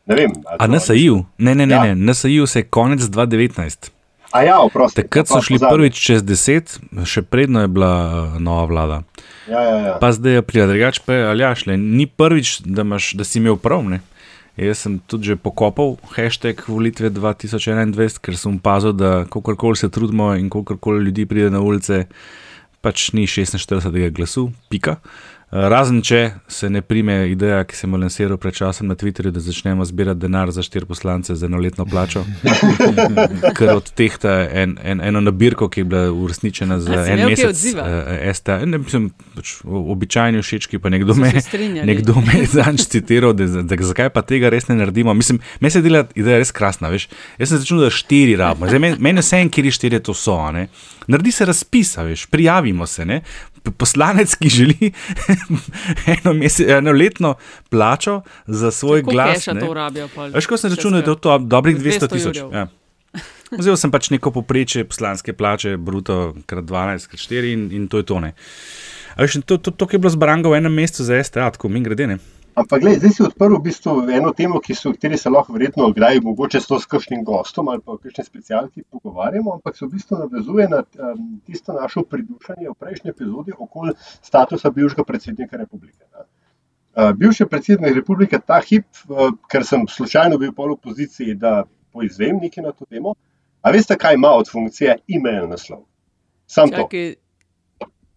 [0.05, 0.31] Ne vem.
[0.59, 1.25] A NSA-ju?
[1.37, 1.83] Ne, ne, ne, Ja.
[1.85, 1.95] ne.
[1.95, 3.91] NSA-ju se je konec 2019.
[4.35, 4.99] A ja, oprosti.
[4.99, 6.73] Takrat so šli prvič čez 10,
[7.07, 8.97] še predno je bila uh, nova vlada.
[9.47, 9.93] Ja, ja, ja.
[10.01, 13.39] Pa zdaj je aprila, drugače pa je aljaš, le, ni prvič, da, imaš, da si
[13.39, 13.85] imel prav.
[13.87, 14.01] Ne?
[14.59, 20.33] Jaz sem tudi že pokopal hashtag volitve 2021, ker sem opazil, da kakorkoli se trudimo
[20.35, 22.05] in kakorkoli ljudi pride na ulice,
[22.83, 24.99] pač ni 46 glasu, pika.
[25.55, 26.19] Eh, Razen če
[26.51, 30.19] se ne prime ideja, ki sem jo lansiral pred časom na Twitterju, da začnemo zbirati
[30.19, 32.25] denar za štiri poslance za enoletno plačo,
[33.57, 37.47] ker od teh ta en, en, eno nabirko, ki je bila uresničena za en mesec.
[37.53, 37.87] odziva?
[37.87, 41.31] eh, STA, ne, mislim, pač običajni všečki, pa nekdo me,
[41.87, 45.15] nekdo me je zanj citiral, da, da, zakaj pa tega res ne naredimo.
[45.15, 46.91] Mislim, meni se dela ideja res krasna.
[46.91, 47.07] Veš.
[47.39, 48.67] Jaz sem začel, da štiri rabimo.
[48.67, 50.35] Zdaj, meni, meni vse en, kjer štiri to so.
[50.51, 50.67] Ne.
[51.07, 53.05] Naredi se razpis, a veš, prijavimo se.
[53.07, 53.21] Ne.
[53.71, 54.91] Poslanec, ki želi
[56.13, 57.35] eno, mesec, eno letno
[57.69, 59.47] plačo za svoj Koliko glas.
[59.47, 59.59] ne.
[59.59, 60.09] to rabijo?
[60.33, 62.37] Veš, ko sem računal, da je to dobrih 200 200 tisoč.
[62.53, 62.67] Ja.
[63.55, 68.01] Vzel sem pač neko poprečje poslanske plače, bruto krat 12, krat 4 in, in to
[68.01, 68.19] je to.
[68.19, 68.33] Ne.
[69.15, 71.51] A Veš, in to, to, to, ki je bilo zbrano v enem mestu za STA,
[71.55, 72.07] tako mi grede.
[72.07, 72.17] Ne.
[72.55, 75.89] Ampak, gledaj, zdaj si odprl v bistvu eno temo, ki so, kateri se lahko verjetno
[75.91, 79.89] kdaj, mogoče s to s kakšnim gostom ali pa kakšne specialki pogovarjamo, ampak se v
[79.97, 86.07] bistvu navezuje na um, tisto našo pridušanje v prejšnji epizodi okoli statusa bivšega predsednika republike.
[86.13, 86.23] Ne.
[86.95, 91.65] Uh, bivši predsednik republike ta hip, uh, ker sem slučajno bil pol v poziciji, da
[91.91, 93.17] poizvem nekaj na to temo,
[93.59, 95.83] a veste, kaj ima od funkcije e-mail naslov?
[96.47, 96.87] Sam to.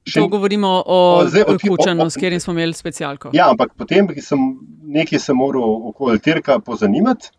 [0.09, 3.31] Še- to govorimo o, O, Kučanu, s katerim smo imeli specialko.
[3.35, 4.39] Ja, ampak potem sem
[4.83, 7.31] nekaj se moral okoli Tirka pozanimati.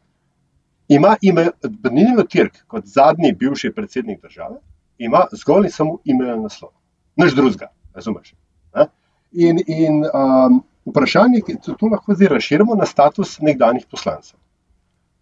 [0.89, 4.57] Ima ime Benino Tirk kot zadnji bivši predsednik države,
[4.97, 6.71] ima zgolj in samo ime naslov.
[7.15, 8.33] Nič drugega, razumeš?
[8.75, 8.87] Ne?
[9.31, 14.39] In, in um, vprašanje, ki to, lahko zdaj razširimo na status nekdanjih poslancev.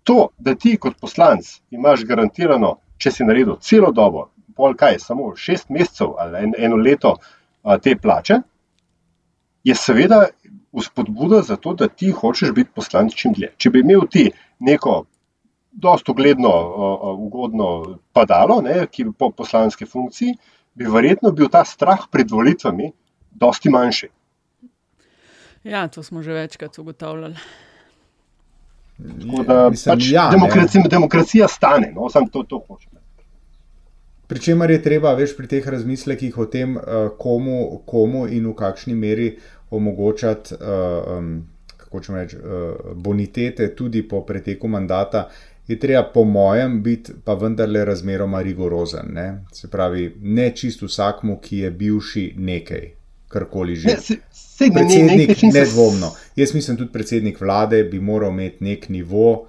[0.08, 5.34] To, da ti kot poslanc imaš garantirano, če si naredil celo dobo, pol kaj, samo
[5.36, 7.18] šest mesecev ali en, eno leto
[7.84, 8.39] te plače,
[9.63, 10.26] je seveda
[10.78, 13.53] vzpodbuda za to, da ti hočeš biti poslanec čim dlje.
[13.57, 15.03] Če bi imel ti neko
[15.72, 16.51] dosto ugledno,
[17.18, 20.38] ugodno padalo, ne, ki po poslanski funkciji,
[20.78, 22.91] bi verjetno bil ta strah pred volitvami
[23.32, 24.09] dosti manjši.
[25.68, 27.36] Ja, to smo že večkrat ugotavljali.
[28.97, 30.38] Tako da, Mislim, pač ja, ne.
[30.38, 32.97] demokracija, demokracija stane, no, samo to, to hočem.
[34.28, 36.82] Pričemer je treba, veš, pri teh razmislekih o tem, eh,
[37.17, 39.38] komu, komu in v kakšni meri
[39.71, 41.41] omogočati, eh,
[41.78, 42.34] kako če reč,
[42.95, 45.30] bonitete tudi po preteku mandata,
[45.67, 49.05] je treba, po mojem, biti pa vendarle razmeroma rigorozen.
[49.13, 49.43] Ne?
[49.51, 52.91] Se pravi, ne čisto vsakmu, ki je bivši nekaj,
[53.28, 53.88] karkoli že.
[53.88, 56.11] Ne, se- sej ne- ne- se- nedvomno.
[56.36, 59.47] Jaz mislim, tudi predsednik vlade bi moral imeti nek nivo uh,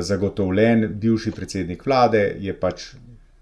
[0.00, 2.94] zagotovljen, bivši predsednik vlade je pač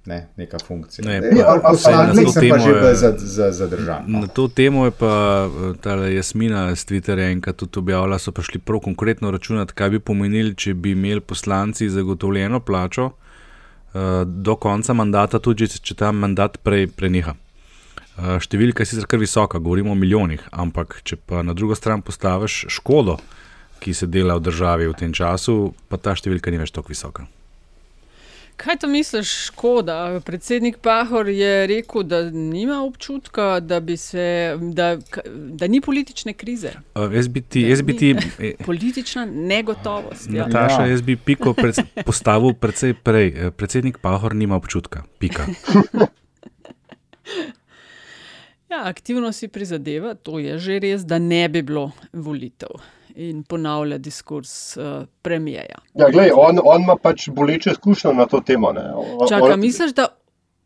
[0.06, 1.04] ne, neka funkcija.
[1.04, 4.04] Ne, pa- ali pa- to sem pa že bolj za- za- zadržan.
[4.06, 4.20] no.
[4.20, 8.58] Na to temo je pa eh, ta Jasmina z Twitterja enkrat tudi objavila, so prišli
[8.60, 13.10] prav konkretno računati, kaj bi pomenili, če bi imeli poslanci zagotovljeno plačo
[13.94, 17.34] eh, do konca mandata, tudi če, če ta mandat prej preneha.
[18.16, 22.00] Eh, Številka je sicer kar visoka, govorimo o milijonih, ampak če pa na drugo stran
[22.00, 23.18] postaviš škodo,
[23.76, 25.56] ki se dela v državi v tem času,
[25.88, 27.26] pa ta številka ni več tako visoka.
[28.56, 30.20] Kaj to misliš, škoda?
[30.24, 34.96] Predsednik Pahor je rekel, da nima občutka, da, se, da,
[35.34, 36.70] da ni politične krize.
[36.94, 37.60] Uh, jaz bi ti.
[37.60, 38.16] Jaz bi ti
[38.64, 40.28] politična negotovost.
[40.30, 40.46] Ja.
[40.46, 43.50] Nataša, jaz bi piko pred, postavil precej prej.
[43.56, 45.02] Predsednik Pahor nima občutka.
[45.18, 45.46] Pika.
[48.70, 52.82] Ja, aktivno si prizadeva, to je že res, da ne bi bilo volitev
[53.16, 55.78] in ponavlja diskurs uh, premijeja.
[55.94, 58.72] Ja, gledaj, on, on ima pač boleče izkušnje na to temo.
[59.28, 59.60] Čakaj, on...
[59.60, 60.08] misliš, da.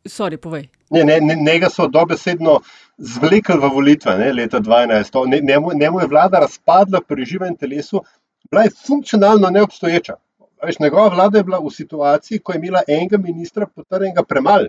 [0.08, 0.68] Sorry, povej.
[0.90, 2.60] Ne, ne, ne, njega so dobesedno
[2.96, 5.26] zvlekli v volitve ne, leta 2012.
[5.28, 8.02] Ne, njemu, njemu je vlada razpadla pri živem telesu,
[8.50, 10.16] bila je funkcionalno neobstoječa.
[10.64, 14.68] Veš, njegova vlada je bila v situaciji, ko je imela enega ministra potrjenega premalo.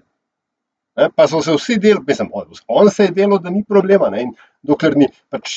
[1.00, 2.30] Ne, pa so se vsi delali, mislim,
[2.68, 4.10] on se je delal, da ni problema.
[4.12, 4.26] Ne,
[4.68, 5.54] dokler ni pač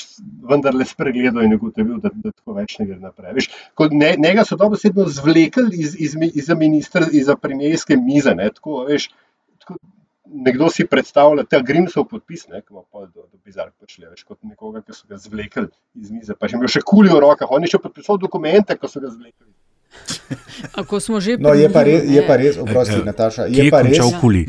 [0.50, 3.34] vendarle spregledal in ugotovil, da, da tako več ne gre naprej.
[3.40, 3.48] Viš,
[3.90, 8.36] ne, njega so dobesedno zvlekli iz, iz, iz, iz ministra, iz premijske mize.
[8.38, 9.08] Ne, tako, veš,
[9.58, 9.80] tako,
[10.46, 14.22] nekdo si predstavlja, je Grimsov podpis, ne, ki ima pol do, do bizar počle, veš,
[14.24, 15.66] kot nekoga, ki so ga zvlekli
[15.98, 18.90] iz mize, pa še imel še kuli v rokah, on je še podpisal dokumente, ko
[18.90, 19.50] so ga zvlekli.
[19.50, 19.63] Ako smo
[21.20, 23.98] že no, je, pa res, je pa res, oprosti, Nataša, je pa res,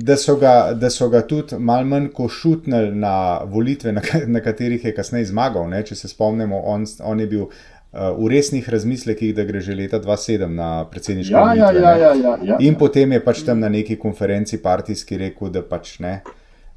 [0.03, 4.85] da so, ga, da so ga tudi malo manj košutnili na volitve, na, na katerih
[4.85, 5.69] je kasneje zmagal.
[5.71, 5.83] Ne?
[5.85, 9.99] Če se spomnimo, on, on je bil uh, v resnih razmislekih, da gre že leta
[10.03, 11.83] 2007 na predsedniške ja, ja volitve.
[11.83, 12.57] Ja, ja, ja, ja, ja.
[12.59, 16.19] In potem je pač tam na neki konferenci partijski rekel, da pač ne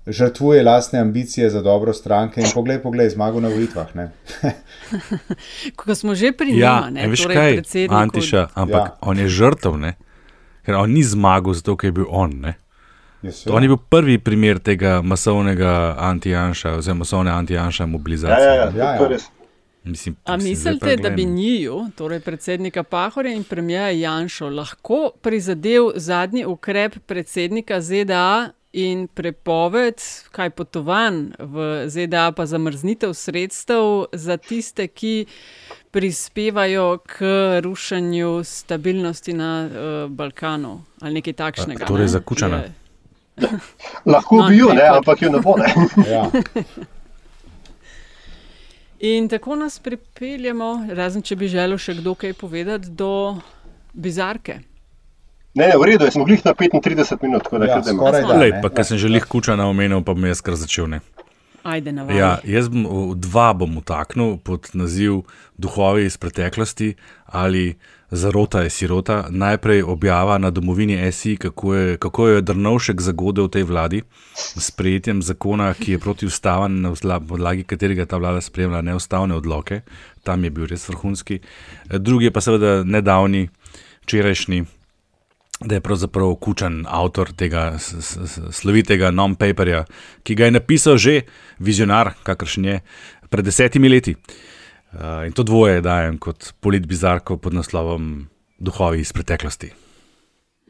[0.09, 3.87] žrtvuje lastne ambicije za dobro stranke in poglej, poglej, zmago na volitvah.
[5.77, 8.97] Ko smo že pri njih, ja, ne veš torej kaj, Antiša, ampak ja.
[9.01, 9.95] on je žrtev, ne?
[10.67, 12.33] ker on ni zmagal zato, ker je bil on.
[12.41, 12.55] Ne?
[13.45, 18.49] To on je bil prvi primer tega masovnega anti-janša, oziroma masovne anti-janša mobilizacije.
[18.49, 19.19] Ja, ja, ja, ja, ja.
[19.85, 26.45] Mislim, A mislite, da bi njiju, torej predsednika Pahorja in premijeja Janša, lahko prizadel zadnji
[26.45, 30.03] ukrep predsednika ZDA in prepoved,
[30.35, 35.27] kaj potovanj v ZDA, pa zamrznitev sredstev za tiste, ki
[35.91, 37.25] prispevajo k
[37.65, 41.87] rušenju stabilnosti na uh, Balkanu ali nekaj takšnega.
[41.87, 42.09] Torej, ne?
[42.09, 42.57] zakučena.
[42.57, 42.73] Je...
[44.07, 45.55] Lahko no, bi jo, ampak jo ne bo.
[46.13, 46.27] ja.
[48.99, 53.39] In tako nas pripeljemo, razen če bi želel še kdo kaj povedati, do
[53.95, 54.59] bizarke.
[55.59, 58.37] Ne, ne, v redu, jaz sem glih na 35 minut, tako da ja, skoraj da.
[58.39, 60.87] Lej, pa, ker sem že lih kuča na omenil, pa me je skar začel.
[60.87, 61.01] Ne.
[61.67, 65.27] Ajde, ja, jaz bom dva bom utaknil pod naziv
[65.59, 66.95] Duhovi iz preteklosti
[67.27, 67.75] ali
[68.11, 69.27] Zarota je sirota.
[69.29, 74.01] Najprej objava na domovini SI, kako je, kako je Drnovšek zagodel v tej vladi
[74.33, 79.83] s sprejetjem zakona, ki je protivstaven, na podlagi katerega ta vlada spremlja neustavne odloke.
[80.25, 81.43] Tam je bil res vrhunski.
[81.91, 83.49] Drugi je pa seveda nedavni,
[84.09, 84.78] včerajšnji
[85.61, 87.79] da je pravzaprav kučen avtor tega
[88.53, 89.85] slovitega non-paperja,
[90.23, 91.21] ki ga je napisal že
[91.59, 92.81] vizionar, kakršen je
[93.29, 94.15] pred desetimi leti.
[94.89, 98.29] Uh, in to dvoje dajem kot politbizarko pod naslovom
[98.59, 99.73] Duhovi iz preteklosti.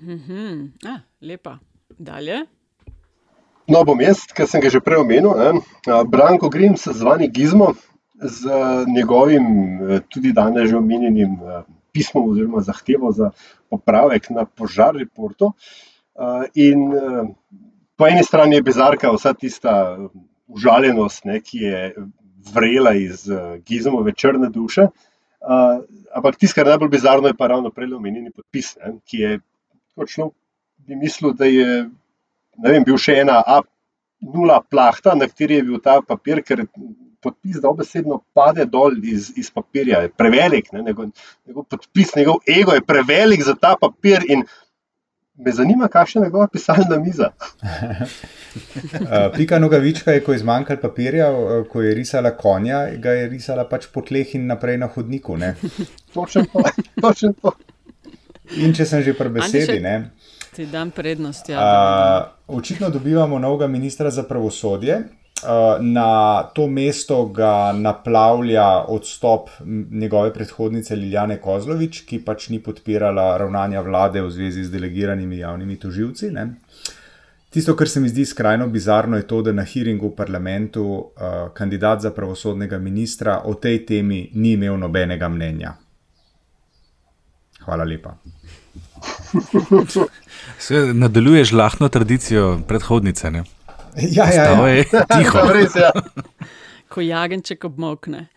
[0.03, 0.70] Mm -hmm.
[0.84, 1.59] ah, lepa.
[1.99, 2.47] Dalje.
[3.68, 5.61] No, bom jaz, ker sem ga že prej omenil, ne?
[6.09, 7.74] Branko Grims, zvani Gizmo,
[8.20, 8.49] z
[8.97, 9.45] njegovim
[10.09, 11.36] tudi danes že omenjenim
[11.93, 13.30] pismom oziroma zahtevo za
[13.70, 15.52] popravek na požar reportu.
[16.18, 17.28] Uh, in uh,
[17.96, 20.10] po eni strani je bizarka vsa tista uh,
[20.48, 21.82] užaljenost, ne, ki je
[22.54, 23.28] vrela iz
[23.68, 24.88] Gizmove črne duše.
[25.38, 25.84] Uh,
[26.16, 29.38] ampak tisto, kar je najbolj bizarno, je pa ravno prej omenjeni podpis, ne, ki je
[29.94, 30.32] točno
[30.88, 31.88] bi mislil, da je
[32.64, 36.64] vem, bil še ena A0 plahta, na kateri je bil ta papir, ker
[37.22, 41.10] podpis dobesedno pade dol iz, iz papirja, je prevelik, ne, njegov,
[41.46, 44.24] njegov podpis, njegov ego je prevelik za ta papir.
[45.38, 47.30] Me zanima, kakšna je njegova pisalna miza.
[49.36, 51.28] Pika nogavička je, ko je zmanjkalo papirja,
[51.70, 55.38] ko je risala konja, ga je risala pač po tleh in naprej na hodniku.
[56.14, 56.64] Točno to,
[57.00, 57.52] točno to.
[58.56, 60.10] In če sem že pri besedi, ne.
[60.56, 61.48] Ti dam prednost.
[61.48, 61.62] Ja,
[62.48, 65.02] uh, očitno dobivamo novega ministra za pravosodje,
[65.80, 69.51] na to mesto ga naplavlja odstop
[69.91, 75.76] njegove predhodnice Liljane Kozlovič, ki pač ni podpirala ravnanja vlade v zvezi z delegiranimi javnimi
[75.76, 76.30] toživci.
[76.34, 76.49] Ne.
[77.51, 81.53] Tisto, kar se mi zdi skrajno bizarno, je to, da na hearingu v parlamentu uh,
[81.55, 85.72] kandidat za pravosodnega ministra o tej temi ni imel nobenega mnenja.
[87.64, 88.16] Hvala lepa.
[91.03, 93.30] Nadaljuješ lahko tradicijo predhodnice.
[93.30, 93.45] Ne?
[93.99, 94.66] Ja, ja, ja.
[94.66, 94.84] je
[95.16, 95.42] tiho.
[95.53, 95.92] Res, ja.
[96.88, 98.28] Ko jagenček obmokne.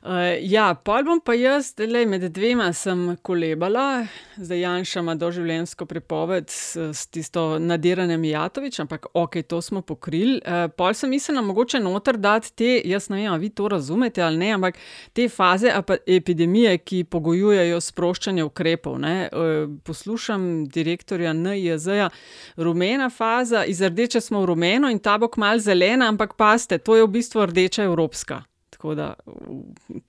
[0.00, 4.06] Uh, ja, pol bom pa jaz, le med dvema sem kolebala,
[4.40, 10.40] zdaj Janša ima doživljenjsko prepoved s, s tisto nadiranjem Jatovič, ampak ok, to smo pokrili.
[10.40, 14.40] Uh, pol sem mislila, mogoče noter dati te, jaz ne vem, vi to razumete ali
[14.40, 14.80] ne, ampak
[15.12, 15.68] te faze
[16.06, 18.96] epidemije, ki pogojujejo sproščanje ukrepov.
[18.96, 22.08] Uh, poslušam direktorja NIJZ-ja,
[22.56, 26.96] rumena faza, iz rdeče smo v rumeno in ta bo kmal zelena, ampak paste, to
[26.96, 28.46] je v bistvu rdeča evropska
[28.80, 29.14] tako da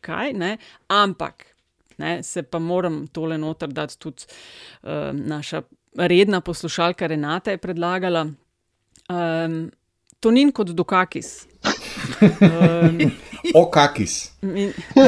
[0.01, 0.57] kaj ne.
[0.87, 1.45] Ampak
[1.97, 4.23] ne, se pa moram tole noter dati tudi
[4.83, 5.61] uh, naša
[5.97, 8.25] redna poslušalka Renata je predlagala.
[9.09, 9.71] Um,
[10.19, 11.47] Tonin kot Dukakis.
[12.21, 12.99] Um,
[13.55, 14.30] Okakis.
[14.41, 14.73] Min...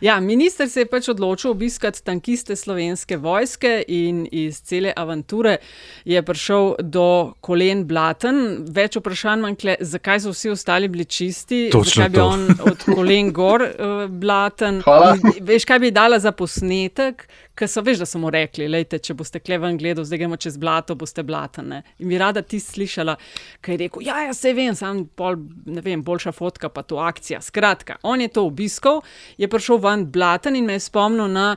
[0.00, 5.56] ja, minister se je pač odločil obiskati tankiste slovenske vojske in iz cele avanture
[6.04, 8.66] je prišel do kolen blaten.
[8.74, 12.26] Več vprašanj manjkle, zakaj so vsi ostali bili čisti, Točno zakaj bi to.
[12.26, 14.82] on od kolen gor uh, blaten.
[14.82, 15.14] Hvala.
[15.40, 17.28] Veš, kaj bi dala za posnetek,
[17.58, 20.58] ker so veš, da so mu rekli, lejte, če boste kleven gledal, zdaj gremo čez
[20.60, 21.82] blato, boste blatene.
[22.02, 23.14] In bi rada ti slišala,
[23.62, 26.98] kaj je rekel, ja, ja, se vem, sam pol, ne vem, boljša fotka pa to
[27.02, 27.27] akcija.
[27.38, 29.02] Skratka, on je to obiskal,
[29.36, 31.56] je prišel ven blaten in me je spomnil na,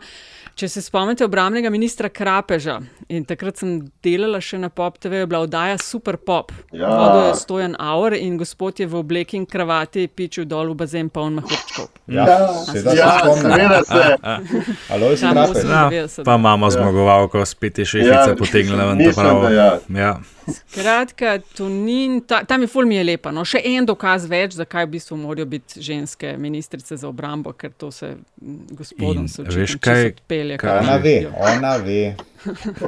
[0.54, 2.82] če se spomnite, obramnega ministra Krapeža.
[3.08, 3.72] In takrat sem
[4.04, 6.52] delala še na Pop TV, je bila oddaja Super Pop.
[6.72, 6.88] Ja.
[6.90, 11.10] Vodil je stojan Aur in gospod je v obleki in kravati pičil dol v bazen
[11.10, 11.88] poln mahurčkov.
[12.08, 12.28] Ja,
[12.66, 13.52] seveda Ja, se spomnim.
[13.52, 14.18] seveda se.
[14.92, 16.24] Osem- Ja, 90.
[16.24, 19.80] pa imamo zmagovalko, spet je šefica Ja, potegnila ven mislim, ja.
[19.90, 20.20] Ja.
[20.52, 23.32] Skratka, to ni, ta, tam je ful mi je lepa.
[23.32, 27.72] No, še en dokaz več, zakaj v bistvu morajo biti ženske ministrice za obrambo, ker
[27.78, 28.16] to se
[28.72, 30.14] gospodom se veš kaj-
[30.58, 32.16] kar Ona ve, ona ve.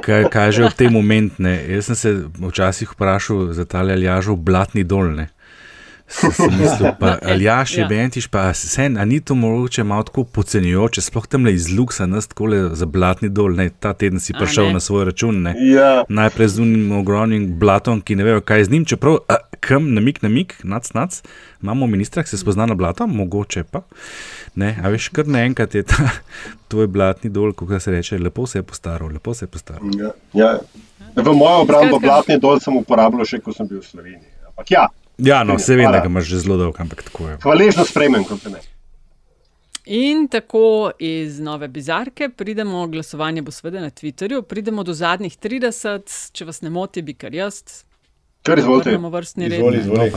[0.02, 1.42] Kaj kaže v tem momentu?
[1.42, 1.58] ne?
[1.68, 5.28] Jaz sem se včasih vprašal za ta Aljažov blatni dolne.
[6.58, 7.88] Mislil, pa Aljaš je Ja.
[7.88, 12.06] bentiš, pa sen, a ni to mogoče malo tako podcenjujoče, sploh tam le iz luksa
[12.06, 15.54] nas tako za blatni dol, ne, ta teden si prišel na svoj račun, ne.
[15.58, 19.94] Ja, Najprej z unim ogromnim blatom, ki ne vejo, kaj z njim, čeprav a, kam,
[19.94, 21.22] namik, namik, nac, nac,
[21.62, 23.80] imamo ministra, ki se spozna na blato, mogoče pa.
[24.54, 26.10] Ne, a veš, kar naenkrat je ta
[26.68, 29.82] tvoj blatni dol, kako se reče, lepo se je postaral, lepo se je postaral.
[29.98, 30.58] ja, ja.
[31.16, 34.30] V mojo obrambo blatni dol sem uporabljal še, ko sem bil v Sloveniji.
[34.50, 34.86] Ampak ja,
[35.18, 37.36] Ja, no, se vem, da imaš že zelo dolgo, ampak tako je.
[37.42, 38.64] hvaležno sprejmem kompliment.
[39.84, 46.32] In tako iz nove bizarke pridemo, glasovanje bo seveda na Twitterju, pridemo do zadnjih 30,
[46.32, 47.84] če vas ne moti, bi kar jaz.
[48.44, 48.90] Kar izvolite.
[48.90, 49.58] Vrnemo vrstni red.
[49.58, 50.10] Izvoli, izvoli.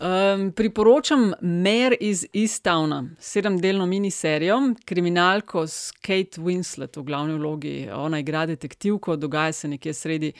[0.00, 0.34] No.
[0.34, 7.88] Um, priporočam Mer iz Eastowna, sedemdelno miniserijo, kriminalko s Kate Winslet v glavni vlogi.
[7.94, 10.32] Ona igra detektivko, dogaja se nekje sredi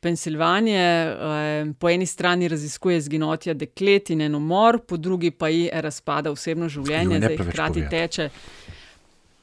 [0.00, 1.16] Pensilvanije.
[1.62, 6.30] Um, po eni strani raziskuje zginotja deklet in en umor, po drugi pa ji razpada
[6.30, 8.30] osebno življenje, zdaj preveč hkrati teče.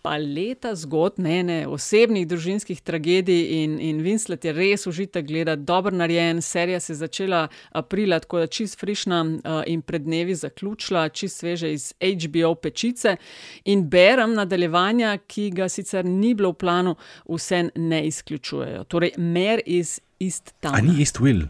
[0.02, 5.66] Pa leta zgodb, ne, ne, osebnih družinskih tragedij, in, in Winslet je res užitek gledati,
[5.68, 6.42] dobro narejen.
[6.42, 11.44] Serija se je začela aprila, tako da čist frišna uh, in pred dnevi zaključila, čist
[11.44, 13.18] sveže iz HBO pečice.
[13.66, 16.96] In berem nadaljevanja, ki ga sicer ni bilo v planu,
[17.28, 18.84] vse ne izključujejo.
[18.84, 20.76] Torej, mer iz East Town.
[20.76, 21.48] A ni East Will?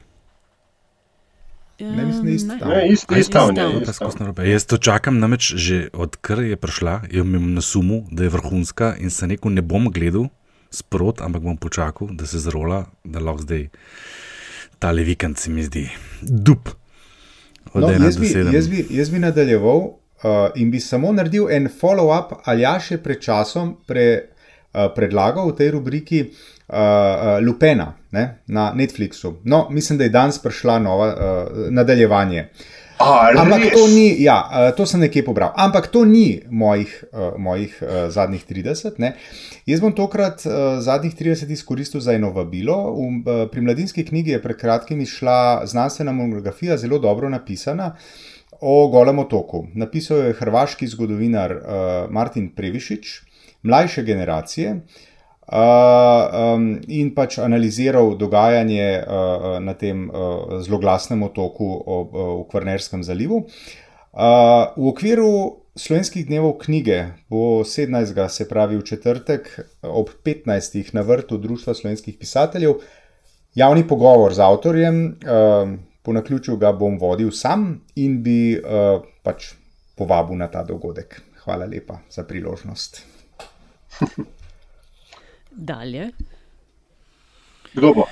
[1.79, 2.65] Ne mislim, da je isto.
[2.65, 3.55] Ne, isto, isto, Town.
[3.55, 3.93] Pa isto.
[3.93, 4.49] skozi narobe.
[4.49, 8.95] Jaz to čakam, namreč že odkar je prišla, jo imam na sumu, da je vrhunska
[8.99, 10.27] in se rekel, ne bom gledal
[10.71, 13.69] sprot, ampak bom počakal, da se zrola, da lahko zdaj
[14.79, 15.89] tale vikend se mi zdi
[16.21, 16.69] dup.
[17.73, 22.39] No, jaz, bi, jaz, bi, jaz bi nadaljeval uh, in bi samo naredil en follow-up,
[22.45, 24.05] ali ja še pred časom pre,
[24.73, 26.23] uh, predlagal v tej rubriki
[26.69, 29.33] uh, uh, Lupena ne, na Netflixu.
[29.43, 32.49] No, mislim, da je danes prišla nova uh, nadaljevanje.
[32.99, 35.53] A, Ampak to ni, ja, uh, to sem nekje pobral.
[35.55, 38.99] Ampak to ni mojih, uh, mojih uh, zadnjih 30.
[38.99, 39.13] Ne.
[39.65, 42.75] Jaz bom tokrat uh, zadnjih 30 izkoristil za eno vabilo.
[42.91, 47.95] V, uh, pri mladinski knjigi je pred kratkim izšla znanstvena monografija, zelo dobro napisana.
[48.59, 49.67] O Golem otoku.
[49.73, 51.61] Napisal jo je hrvaški zgodovinar uh,
[52.11, 53.21] Martin Previšič,
[53.63, 55.08] mlajše generacije, uh,
[55.49, 63.03] um, in pač analiziral dogajanje uh, na tem uh, zloglasnem otoku ob, uh, v Kvarnerskem
[63.03, 63.45] zalivu.
[64.13, 65.31] Uh, v okviru
[65.77, 68.13] slovenskih dnevov knjige bo 17.
[68.29, 69.49] se pravi v četrtek
[69.81, 70.93] ob 15.
[70.93, 72.81] na vrtu Društva slovenskih pisateljev
[73.55, 75.05] javni pogovor z avtorjem.
[75.05, 79.53] Uh, po naključju ga bom vodil sam in bi uh, pač
[79.97, 81.21] povabil na ta dogodek.
[81.43, 83.01] Hvala lepa za priložnost.
[85.59, 86.11] Dalje.
[87.73, 88.07] Kdo bo?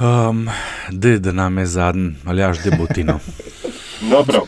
[0.00, 0.48] Um,
[0.90, 3.20] da, da nam je zadnji, ali až debotino.
[4.02, 4.42] No, prav.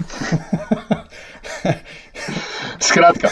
[2.81, 3.29] Skratka.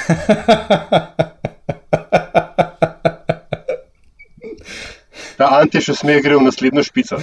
[5.37, 7.17] Ta anti še smeh gre v naslednjo špico.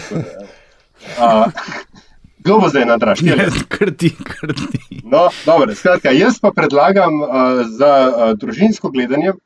[2.41, 3.21] Kdo bo zdaj nadraž?
[3.69, 5.03] Krti, krti.
[5.05, 7.29] No, dobro, skratka, jaz pa predlagam uh,
[7.69, 9.37] za uh, družinsko gledanje,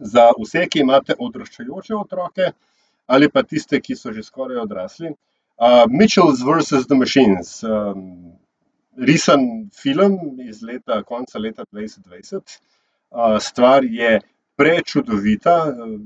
[0.00, 2.52] za vse, ki imate odraščajoče otroke
[3.10, 5.10] ali pa tiste, ki so že skoraj odrasli.
[5.60, 6.86] Uh, Mitchell's vs.
[6.86, 8.38] The Machines, um,
[8.96, 12.60] risen film iz leta, konca leta 2020.
[13.10, 14.20] Uh, stvar je
[14.56, 15.98] prečudovita, uh,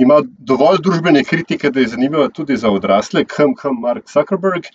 [0.00, 4.72] ima dovolj družbene kritike, da je zanimiva tudi za odrasle, kam kam Mark Zuckerberg.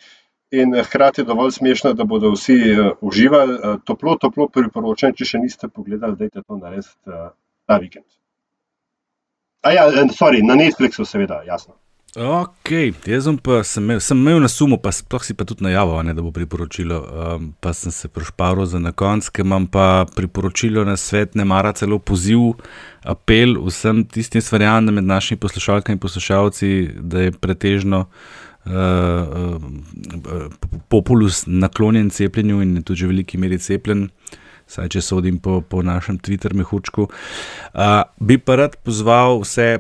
[0.52, 3.58] In hkrati je dovolj smešno, da bodo vsi uh, uživali.
[3.58, 7.34] Uh, toplo, toplo priporočam, če še niste pogledali, da je to narediti uh,
[7.70, 8.06] ta vikend.
[9.62, 11.76] A ja, sorry, na Netflixu, seveda, jasno.
[12.18, 12.72] Ok,
[13.06, 16.16] jaz pa sem imel, sem imel na sumu, pa sploh si pa tudi najavil, ne,
[16.18, 20.88] da bo priporočilo, um, pa sem se prošparil za na konc, ker imam pa priporočilo
[20.88, 22.56] na svet, ne mara celo poziv,
[23.06, 30.50] apel vsem tistim stvarjam, da med našimi poslušalkami in poslušalci, da je pretežno uh, uh,
[30.90, 34.08] populus naklonjen cepljenju in tudi v veliki meri cepljen.
[34.70, 37.08] Saj, če sodim po, po našem Twitter mehučku.
[37.10, 39.80] Uh, bi pa rad pozval vse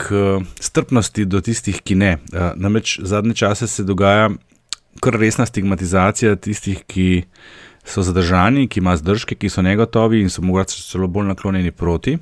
[0.00, 2.14] k strpnosti do tistih, ki ne.
[2.32, 4.30] Uh, namreč zadnje čase se dogaja
[5.02, 7.24] kar resna stigmatizacija tistih, ki
[7.84, 12.16] so zadržani, ki imajo zdržke, ki so negotovi in so morda celo bolj naklonjeni proti.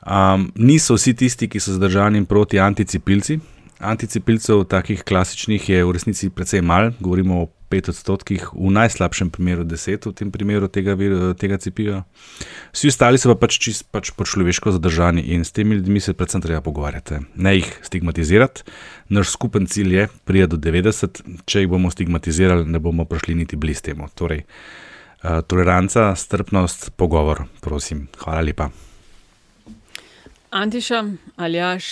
[0.00, 3.40] Um, niso vsi tisti, ki so zadržani in proti anticipilci.
[3.80, 9.62] Anticipilcev, takih klasičnih, je v resnici precej malo, govorimo o 5 odstotkih, v najslabšem primeru
[9.64, 10.98] 10 v tem primeru tega,
[11.38, 12.02] tega cepiva.
[12.74, 16.12] Vsi ostali so pa pač čist pač po človeško zadržani in s temi ljudmi se
[16.12, 17.22] predvsem treba pogovarjati.
[17.38, 18.66] Ne jih stigmatizirati.
[19.08, 23.56] Naš skupen cilj je priti do 90, če jih bomo stigmatizirali, ne bomo prišli niti
[23.56, 24.10] blizu temu.
[24.12, 24.42] Torej,
[25.22, 28.08] uh, toleranca, strpnost, pogovor, prosim.
[28.18, 28.89] Hvala lepa.
[30.50, 31.04] Antiša,
[31.36, 31.84] Aljaš,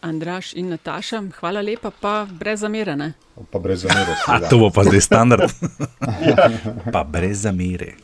[0.00, 2.96] Andraš in Nataša, hvala lepa, pa brez zamere.
[2.96, 3.12] Ne?
[3.50, 4.16] Pa brez zamere.
[4.26, 5.52] A to bo pa zdaj standard.
[6.94, 7.94] pa brez zamere.